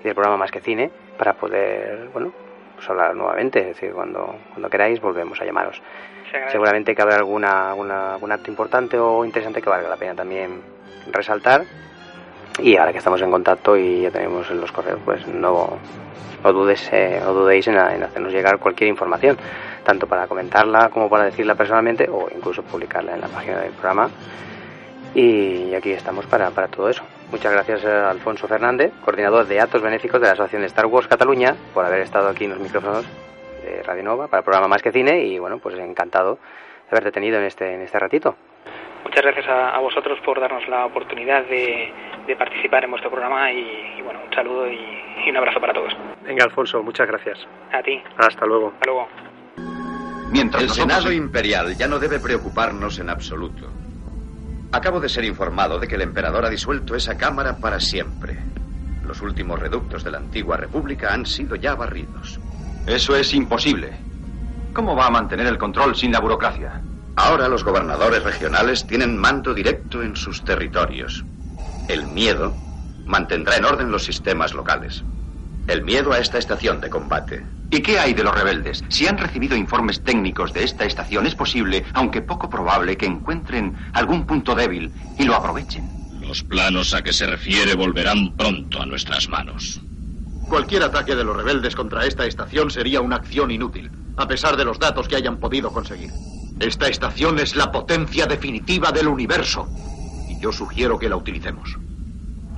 [0.00, 2.32] y del programa Más que Cine para poder, bueno,
[2.74, 3.60] pues hablar nuevamente.
[3.60, 5.82] Es decir, cuando, cuando queráis volvemos a llamaros.
[6.30, 6.50] Se.
[6.50, 10.62] Seguramente que habrá alguna, alguna, algún acto importante o interesante que valga la pena también
[11.12, 11.64] resaltar.
[12.58, 15.78] Y ahora que estamos en contacto y ya tenemos los correos, pues no,
[16.42, 19.36] no, dudes, eh, no dudéis en, en hacernos llegar cualquier información,
[19.82, 24.08] tanto para comentarla como para decirla personalmente o incluso publicarla en la página del programa.
[25.14, 27.02] Y aquí estamos para, para todo eso.
[27.30, 31.08] Muchas gracias a Alfonso Fernández, coordinador de actos benéficos de la Asociación de Star Wars
[31.08, 33.04] Cataluña, por haber estado aquí en los micrófonos
[33.64, 37.12] de Radio Nova para el programa Más que Cine y bueno, pues encantado de haberte
[37.12, 38.36] tenido en este, en este ratito.
[39.04, 41.92] Muchas gracias a, a vosotros por darnos la oportunidad de,
[42.26, 43.58] de participar en vuestro programa y,
[43.98, 44.78] y bueno, un saludo y,
[45.26, 45.92] y un abrazo para todos.
[46.24, 47.38] Venga, Alfonso, muchas gracias.
[47.72, 48.02] A ti.
[48.16, 48.68] Hasta luego.
[48.74, 49.08] Hasta luego.
[50.30, 53.68] Mientras El nosotros- Senado Imperial ya no debe preocuparnos en absoluto.
[54.72, 58.38] Acabo de ser informado de que el emperador ha disuelto esa Cámara para siempre.
[59.06, 62.40] Los últimos reductos de la antigua República han sido ya barridos.
[62.86, 63.92] Eso es imposible.
[64.72, 66.80] ¿Cómo va a mantener el control sin la burocracia?
[67.16, 71.24] Ahora los gobernadores regionales tienen mando directo en sus territorios.
[71.88, 72.56] El miedo
[73.04, 75.04] mantendrá en orden los sistemas locales.
[75.66, 77.44] El miedo a esta estación de combate.
[77.70, 78.84] ¿Y qué hay de los rebeldes?
[78.88, 83.76] Si han recibido informes técnicos de esta estación, es posible, aunque poco probable, que encuentren
[83.92, 85.84] algún punto débil y lo aprovechen.
[86.20, 89.82] Los planos a que se refiere volverán pronto a nuestras manos.
[90.48, 94.64] Cualquier ataque de los rebeldes contra esta estación sería una acción inútil, a pesar de
[94.64, 96.12] los datos que hayan podido conseguir.
[96.60, 99.68] Esta estación es la potencia definitiva del universo,
[100.44, 101.78] yo sugiero que la utilicemos.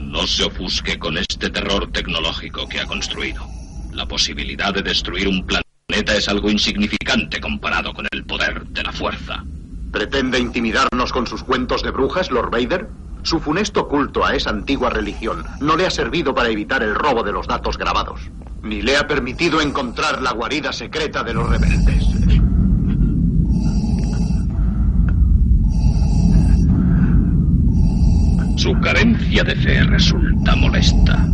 [0.00, 3.46] No se ofusque con este terror tecnológico que ha construido.
[3.92, 8.90] La posibilidad de destruir un planeta es algo insignificante comparado con el poder de la
[8.90, 9.44] fuerza.
[9.92, 12.88] ¿Pretende intimidarnos con sus cuentos de brujas, Lord Vader?
[13.22, 17.22] Su funesto culto a esa antigua religión no le ha servido para evitar el robo
[17.22, 18.20] de los datos grabados,
[18.64, 22.45] ni le ha permitido encontrar la guarida secreta de los rebeldes.
[28.56, 31.28] Su carencia de fe resulta molesta.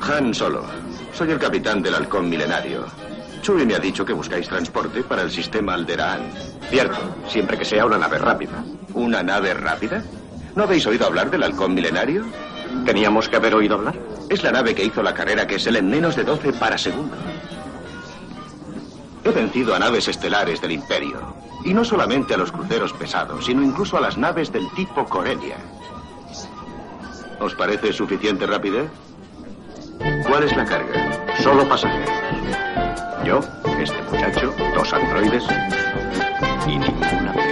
[0.00, 0.64] Han Solo,
[1.12, 2.86] soy el capitán del halcón milenario.
[3.42, 6.22] Chewie me ha dicho que buscáis transporte para el sistema Alderaan.
[6.70, 6.96] Cierto,
[7.28, 8.64] siempre que sea una nave rápida.
[8.94, 10.02] ¿Una nave rápida?
[10.56, 12.24] ¿No habéis oído hablar del halcón milenario?
[12.86, 13.94] Teníamos que haber oído hablar.
[14.30, 16.78] Es la nave que hizo la carrera que es el en menos de 12 para
[16.78, 17.14] segundo.
[19.22, 21.36] He vencido a naves estelares del Imperio.
[21.64, 25.58] Y no solamente a los cruceros pesados, sino incluso a las naves del tipo Corellia.
[27.42, 28.88] ¿Os parece suficiente rapidez?
[30.28, 31.34] ¿Cuál es la carga?
[31.42, 32.08] Solo pasajeros.
[33.24, 33.40] Yo,
[33.80, 35.42] este muchacho, dos androides
[36.68, 37.51] y ninguna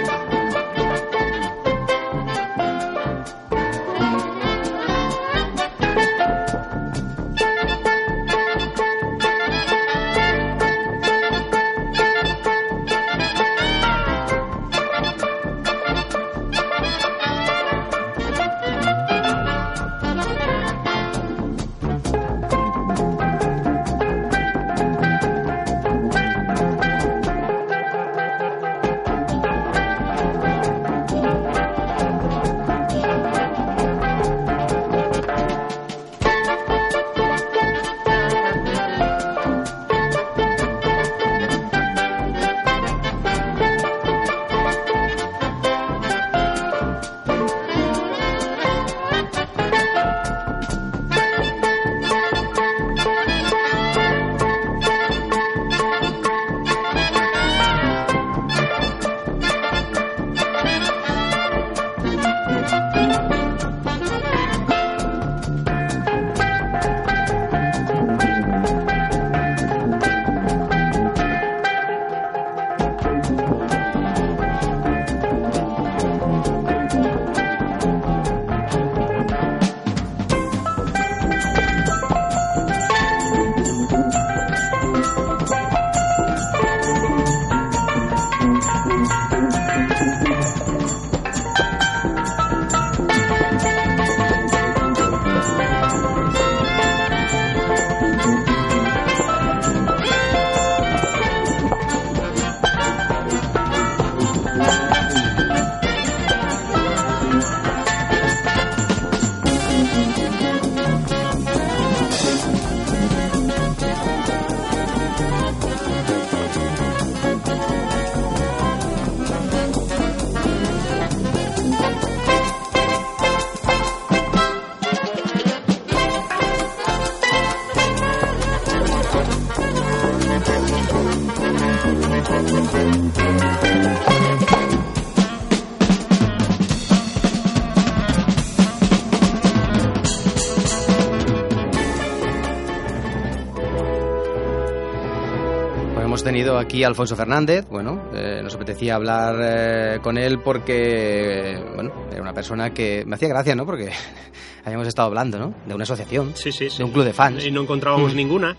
[146.21, 147.65] hemos tenido aquí a Alfonso Fernández.
[147.67, 153.15] Bueno, eh, nos apetecía hablar eh, con él porque, bueno, era una persona que me
[153.15, 153.65] hacía gracia, ¿no?
[153.65, 153.89] Porque
[154.65, 155.55] habíamos estado hablando, ¿no?
[155.65, 156.77] De una asociación, Sí, sí, sí.
[156.77, 157.43] de un club de fans.
[157.43, 158.55] Y no encontrábamos ninguna.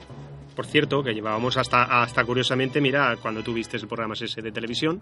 [0.57, 5.01] Por cierto, que llevábamos hasta, hasta curiosamente, mira, cuando tuviste el programa ese de televisión,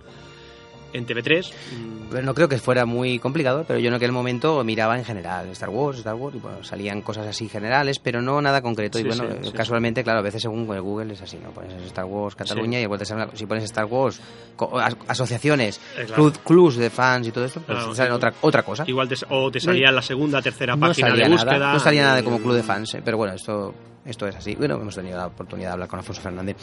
[0.92, 1.50] en TV3.
[1.50, 5.04] mm, Pero no creo que fuera muy complicado, pero yo en aquel momento miraba en
[5.04, 8.98] general Star Wars, Star Wars, y bueno, salían cosas así generales, pero no nada concreto.
[8.98, 9.52] y bueno, sí, sí.
[9.52, 11.50] casualmente, claro, a veces según Google es así, ¿no?
[11.50, 14.20] Pones Star Wars Cataluña y vuelves a si pones Star Wars,
[14.56, 16.32] co- as- asociaciones, Eh, claro.
[16.44, 18.14] clubs de fans y todo esto, pues Claro, sale sí.
[18.16, 18.84] otra, otra cosa.
[18.86, 21.58] Igual te, o te salía la segunda, tercera no página de búsqueda.
[21.58, 23.72] nada, no salía nada de como club de fans, eh, pero bueno, esto,
[24.04, 24.54] esto es así.
[24.56, 26.56] Bueno, hemos tenido la oportunidad de hablar con Alfonso Fernández.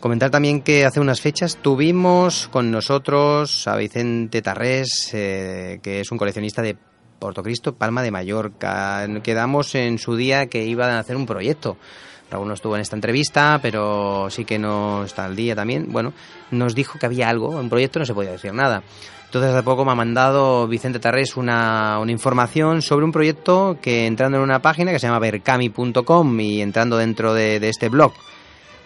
[0.00, 6.12] Comentar también que hace unas fechas tuvimos con nosotros a Vicente Tarrés, eh, que es
[6.12, 6.76] un coleccionista de
[7.18, 9.04] Portocristo, Palma de Mallorca.
[9.24, 11.78] Quedamos en su día que iban a hacer un proyecto.
[12.30, 15.90] Raúl no estuvo en esta entrevista, pero sí que no está al día también.
[15.90, 16.12] Bueno,
[16.52, 18.84] nos dijo que había algo, un proyecto no se podía decir nada.
[19.24, 24.06] Entonces hace poco me ha mandado Vicente Tarrés una, una información sobre un proyecto que
[24.06, 28.12] entrando en una página que se llama berkami.com y entrando dentro de, de este blog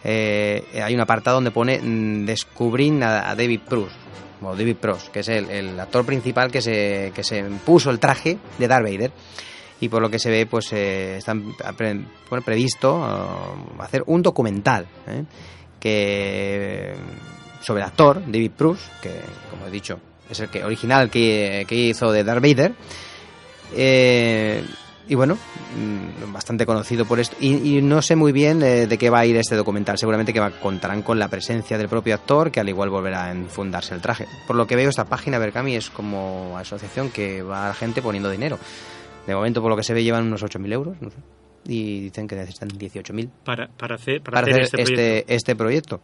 [0.05, 3.97] eh, hay un apartado donde pone mm, descubrir a, David Proust
[4.43, 8.39] o David Proust, que es el, actor principal que se, que se puso el traje
[8.59, 9.13] de Darth Vader
[9.81, 14.23] y por lo que se ve pues eh, están pre- bueno, previsto uh, hacer un
[14.23, 15.25] documental ¿eh?
[15.79, 16.93] que
[17.61, 19.11] sobre el actor David Proust que
[19.51, 20.01] como he dicho
[20.31, 22.75] es el que original que, que hizo de Darth Vader
[23.75, 24.65] eh,
[25.09, 27.37] y bueno, mm, bastante conocido por esto.
[27.41, 29.99] Y, y no sé muy bien eh, de qué va a ir este documental.
[29.99, 33.31] Seguramente que va, contarán con la presencia del propio actor, que al igual volverá a
[33.33, 34.27] enfundarse el traje.
[34.47, 38.01] Por lo que veo, esta página Berkami es como asociación que va a la gente
[38.01, 38.59] poniendo dinero.
[39.27, 40.97] De momento, por lo que se ve, llevan unos 8.000 euros.
[41.01, 41.17] no sé.
[41.65, 45.21] Y dicen que necesitan 18.000 Para, para hacer, para para hacer hacer este, proyecto.
[45.23, 46.01] este, este proyecto.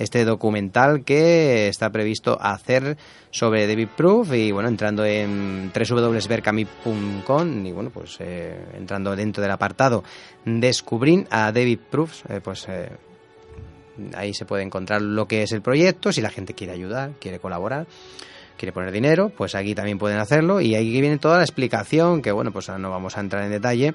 [0.00, 2.96] Este documental que está previsto hacer
[3.30, 9.50] sobre David Proof y bueno, entrando en www.berkami.com y bueno, pues eh, entrando dentro del
[9.50, 10.02] apartado
[10.46, 12.88] Descubrir a David Proof, eh, pues eh,
[14.14, 17.38] ahí se puede encontrar lo que es el proyecto, si la gente quiere ayudar, quiere
[17.38, 17.86] colaborar
[18.56, 22.32] quiere poner dinero, pues aquí también pueden hacerlo y ahí viene toda la explicación, que
[22.32, 23.94] bueno, pues no vamos a entrar en detalle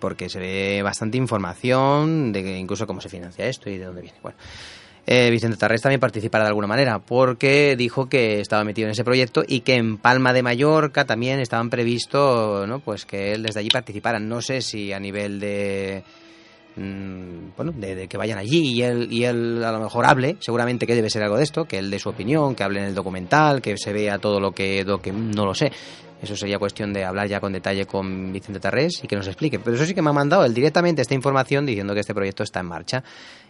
[0.00, 4.02] porque se ve bastante información de que incluso cómo se financia esto y de dónde
[4.02, 4.18] viene.
[4.22, 4.36] Bueno,
[5.06, 9.04] eh, Vicente Tarrés también participará de alguna manera porque dijo que estaba metido en ese
[9.04, 12.80] proyecto y que en Palma de Mallorca también estaban previsto, ¿no?
[12.80, 14.18] Pues que él desde allí participara.
[14.18, 16.02] No sé si a nivel de
[16.76, 20.36] mm, bueno, de, de que vayan allí y él, y él a lo mejor hable,
[20.40, 22.86] seguramente que debe ser algo de esto, que él dé su opinión, que hable en
[22.86, 25.70] el documental, que se vea todo lo que, lo que no lo sé.
[26.22, 29.58] Eso sería cuestión de hablar ya con detalle con Vicente Tarrés y que nos explique.
[29.58, 32.42] Pero eso sí que me ha mandado él directamente esta información diciendo que este proyecto
[32.42, 33.04] está en marcha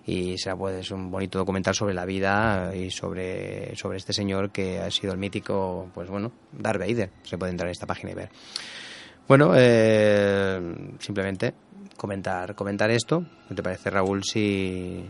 [0.06, 4.78] y será pues un bonito documental sobre la vida y sobre, sobre este señor que
[4.78, 7.10] ha sido el mítico, pues bueno, Darth Vader.
[7.22, 8.28] Se puede entrar en esta página y ver.
[9.26, 10.60] Bueno, eh,
[10.98, 11.54] simplemente
[11.96, 13.24] comentar, comentar esto.
[13.48, 15.04] ¿Qué te parece, Raúl, si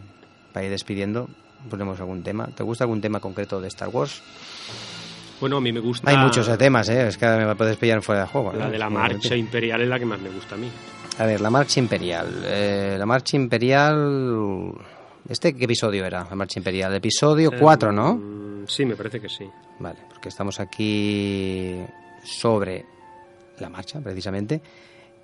[0.53, 1.28] para ir despidiendo
[1.68, 2.47] ponemos algún tema?
[2.55, 4.22] ¿Te gusta algún tema concreto de Star Wars?
[5.40, 6.09] Bueno, a mí me gusta.
[6.09, 7.09] Hay muchos temas, ¿eh?
[7.09, 8.53] Es que me puedes pillar fuera de juego.
[8.53, 8.70] La ¿no?
[8.70, 10.70] de la marcha imperial es la que más me gusta a mí.
[11.18, 12.42] A ver, la marcha imperial.
[12.44, 14.72] Eh, la marcha imperial...
[15.28, 16.26] ¿Este qué episodio era?
[16.28, 16.90] La marcha imperial.
[16.90, 18.14] El episodio 4, ¿no?
[18.14, 19.44] Mm, Sí, me parece que sí.
[19.78, 21.76] Vale, porque estamos aquí
[22.24, 22.84] sobre
[23.58, 24.60] la marcha, precisamente,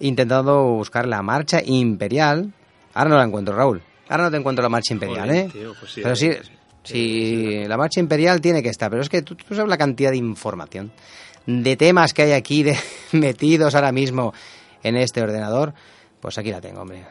[0.01, 2.53] intentando buscar la marcha imperial.
[2.95, 3.81] Ahora no la encuentro, Raúl.
[4.09, 5.51] Ahora no te encuentro la marcha imperial, Joder, ¿eh?
[5.53, 6.43] tío, pues sí, pero sí, eh,
[6.83, 10.11] sí, la marcha imperial tiene que estar, pero es que tú, tú sabes la cantidad
[10.11, 10.91] de información,
[11.47, 12.77] de temas que hay aquí de,
[13.13, 14.35] metidos ahora mismo
[14.83, 15.75] en este ordenador.
[16.21, 17.05] Pues aquí la tengo, hombre.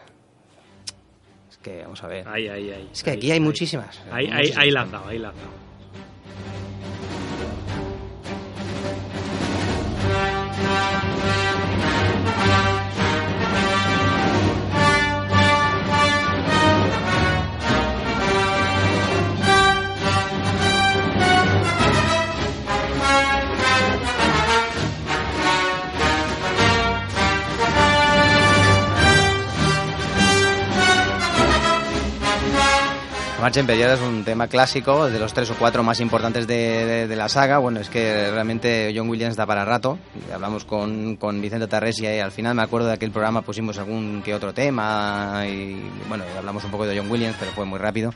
[1.49, 2.27] Es que, vamos a ver.
[2.27, 2.89] Ahí, ahí, ahí.
[2.91, 3.39] Es que ahí, aquí hay ahí.
[3.39, 4.01] muchísimas.
[4.11, 4.57] Ahí, ahí, muchísimas.
[4.57, 5.33] ahí la has dado, ahí la
[33.41, 37.07] Marcha Imperial es un tema clásico, de los tres o cuatro más importantes de, de-
[37.07, 37.57] de la saga.
[37.59, 39.97] Bueno, es que realmente John Williams da para rato.
[40.33, 44.21] Hablamos con, con Vicente Tarresi y al final me acuerdo de aquel programa pusimos algún
[44.25, 48.13] que otro tema y bueno, hablamos un poco de John Williams, pero fue muy rápido.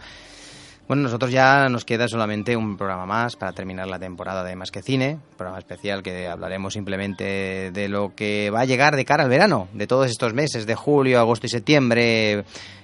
[0.89, 4.69] Bueno, nosotros ya nos queda solamente un programa más para terminar la temporada de Más
[4.71, 9.24] que Cine, programa especial que hablaremos simplemente de lo que va a llegar de cara
[9.24, 12.43] al verano, de todos estos meses de julio, agosto y septiembre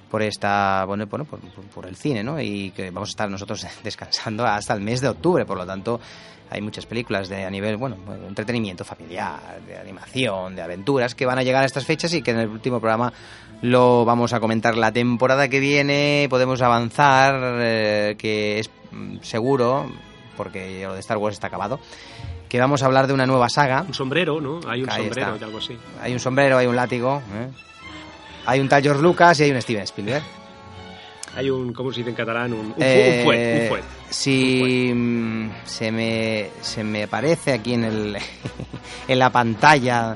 [0.09, 1.39] por esta bueno, bueno por,
[1.73, 2.41] por- el cine, ¿no?
[2.41, 5.99] Y que vamos a estar nosotros descansando hasta el mes de octubre, por lo tanto
[6.51, 11.27] hay muchas películas de a nivel, bueno, bueno, entretenimiento familiar, de animación, de aventuras que
[11.27, 13.13] van a llegar a estas fechas y que en el último programa
[13.61, 19.91] lo vamos a comentar la temporada que viene, podemos avanzar, eh, que es mm, seguro,
[20.37, 21.79] porque lo de Star Wars está acabado,
[22.47, 23.83] que vamos a hablar de una nueva saga.
[23.87, 24.59] Un sombrero, ¿no?
[24.67, 25.45] Hay un Ahí sombrero está.
[25.45, 25.77] y algo así.
[26.01, 27.49] Hay un sombrero, hay un látigo, ¿eh?
[28.45, 30.23] Hay un tal George Lucas y hay un Steven Spielberg.
[31.35, 32.53] Hay un, ¿cómo se dice en catalán?
[32.53, 33.83] Un, Eh, un fuet, un fuet.
[34.09, 38.17] Si mm, se me, se me aparece aquí en, el,
[39.07, 40.15] en la pantalla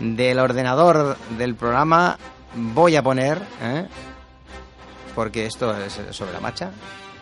[0.00, 2.18] del ordenador del programa,
[2.54, 3.86] voy a poner, ¿eh?
[5.14, 6.70] porque esto es sobre la marcha,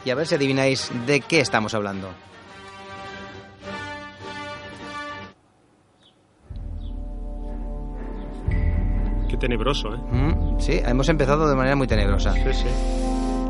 [0.04, 2.10] y a ver si adivináis de qué estamos hablando.
[9.28, 9.98] Qué tenebroso, ¿eh?
[10.10, 12.32] Mm, Sí, hemos empezado de manera muy tenebrosa.
[12.32, 12.66] Sí, sí.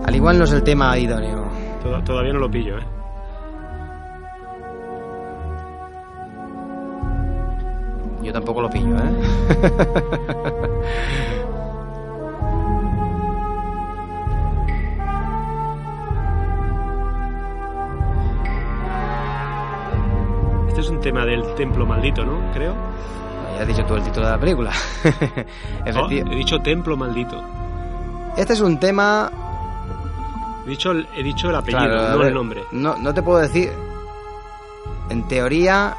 [0.05, 1.45] Al igual no es el tema idóneo.
[1.83, 2.83] Toda- Todavía no lo pillo, ¿eh?
[8.22, 10.16] Yo tampoco lo pillo, ¿eh?
[20.68, 22.53] Este es un tema del templo maldito, ¿no?
[22.53, 22.74] Creo.
[23.57, 24.73] Ya has dicho tú el título de la película.
[25.87, 27.43] He dicho templo maldito.
[28.37, 29.31] Este es un tema
[30.67, 32.65] He dicho el, he dicho el apellido, Claro, no el nombre.
[32.73, 33.71] No, no te puedo decir.
[35.09, 35.97] En teoría.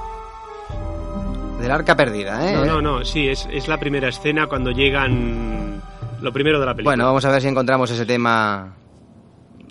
[1.60, 2.56] Del arca perdida, ¿eh?
[2.56, 5.82] No, no, no, sí, es, es la primera escena cuando llegan
[6.22, 6.92] lo primero de la película.
[6.92, 8.76] Bueno, vamos a ver si encontramos ese tema.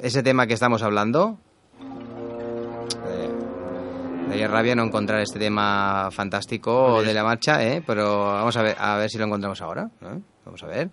[0.00, 1.38] Ese tema que estamos hablando.
[4.36, 7.82] Daría rabia no encontrar este tema fantástico de la marcha, ¿eh?
[7.86, 9.88] Pero vamos a ver, a ver si lo encontramos ahora.
[10.02, 10.20] ¿eh?
[10.44, 10.90] Vamos a ver.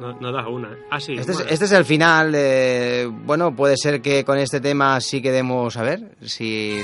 [0.00, 0.72] No, no da una.
[0.72, 0.78] ¿eh?
[0.90, 1.14] Ah, sí.
[1.14, 2.32] Este es, este el final.
[2.34, 6.80] eh, bueno, puede ser que con este tema sí quedemos a ver si.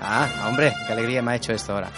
[0.00, 1.90] Ah, hombre, qué alegría me ha hecho esto ahora.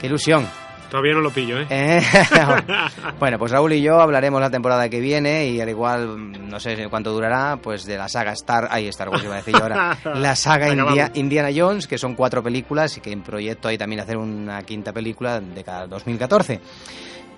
[0.00, 0.48] Qué ilusión.
[0.94, 1.66] Todavía no lo pillo, ¿eh?
[1.70, 2.00] Eh,
[3.18, 6.86] bueno, pues Raúl y yo hablaremos la temporada que viene y al igual, no sé
[6.88, 9.98] cuánto durará, pues de la saga Star, ay, Star Wars iba a decir yo ahora,
[10.14, 11.10] la saga India-.
[11.14, 14.92] Indiana Jones, que son cuatro películas y que en proyecto hay también hacer una quinta
[14.92, 16.60] película de cada 2014.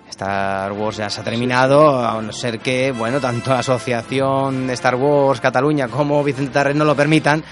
[0.09, 4.73] Star Wars ya se ha terminado, a no ser que, bueno, tanto la asociación de
[4.73, 7.43] Star Wars Cataluña como Vicente Tarrés no lo permitan,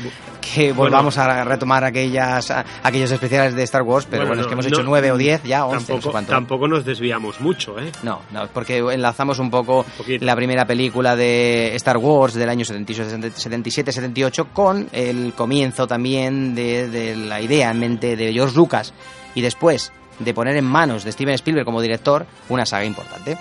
[0.41, 0.75] que Bueno.
[0.91, 4.53] volvamos a retomar aquellas a- aquellos especiales de Star Wars, pero bueno, es no, que
[4.53, 6.31] hemos hecho nueve o diez, ya once, no sé Tampoco, cuánto.
[6.31, 7.91] tampoco nos desviamos mucho, ¿eh?
[8.03, 9.85] No, no, porque enlazamos un poco
[10.19, 17.15] la primera película de Star Wars del año 77-78 con el comienzo también de, de
[17.15, 18.93] la idea en mente de George Lucas
[19.33, 23.37] y después de poner en manos de Steven Spielberg como director una saga importante,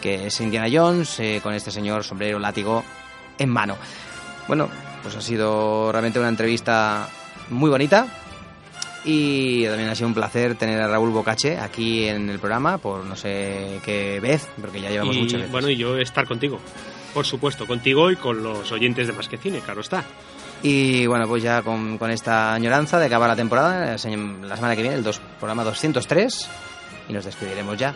[0.00, 2.84] que es Indiana Jones eh, con este señor sombrero látigo
[3.38, 3.76] en mano.
[4.48, 4.68] Bueno,
[5.02, 7.08] pues ha sido realmente una entrevista
[7.50, 8.06] muy bonita,
[9.06, 13.04] y también ha sido un placer tener a Raúl Bocache aquí en el programa por
[13.04, 15.52] no sé qué vez, porque ya llevamos y, muchas veces.
[15.52, 16.58] bueno, y yo estar contigo.
[17.14, 20.04] Por supuesto, contigo y con los oyentes de Más que Cine, claro está.
[20.62, 24.74] Y bueno, pues ya con, esta añoranza de acabar la temporada, la se- la semana
[24.74, 26.48] que viene, el dos, programa 203,
[27.08, 27.94] y nos despediremos ya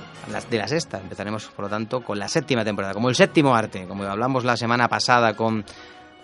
[0.51, 0.99] de la sexta.
[0.99, 4.57] Empezaremos, por lo tanto, con la séptima temporada, como el séptimo arte, como hablamos la
[4.57, 5.65] semana pasada con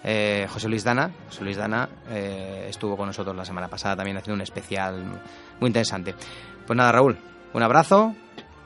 [0.05, 1.11] eh, José Luis Dana.
[1.29, 5.03] José Luis Dana eh, estuvo con nosotros la semana pasada también haciendo un especial
[5.59, 6.15] muy interesante.
[6.67, 7.19] Pues nada, Raúl,
[7.55, 8.15] un abrazo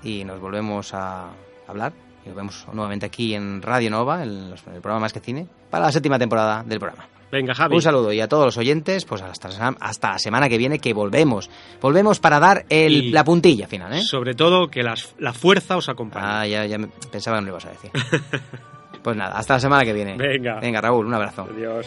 [0.03, 1.29] y nos volvemos a
[1.67, 1.93] hablar.
[2.25, 5.87] Y nos vemos nuevamente aquí en Radio Nova, en el programa Más que Cine, para
[5.87, 7.07] la séptima temporada del programa.
[7.33, 7.77] Venga, Javi.
[7.77, 9.49] Un saludo y a todos los oyentes, pues hasta,
[9.81, 11.49] hasta la semana que viene que volvemos.
[11.81, 14.03] Volvemos para dar el, Y- la puntilla final, ¿eh?
[14.03, 16.27] Sobre todo que las- la fuerza os acompañe.
[16.27, 17.91] Ah, ya, ya me- pensaba que no lo ibas a decir.
[19.03, 20.17] pues nada, hasta la semana que viene.
[20.17, 20.59] Venga.
[20.61, 21.47] Venga, Raúl, un abrazo.
[21.55, 21.87] Adiós.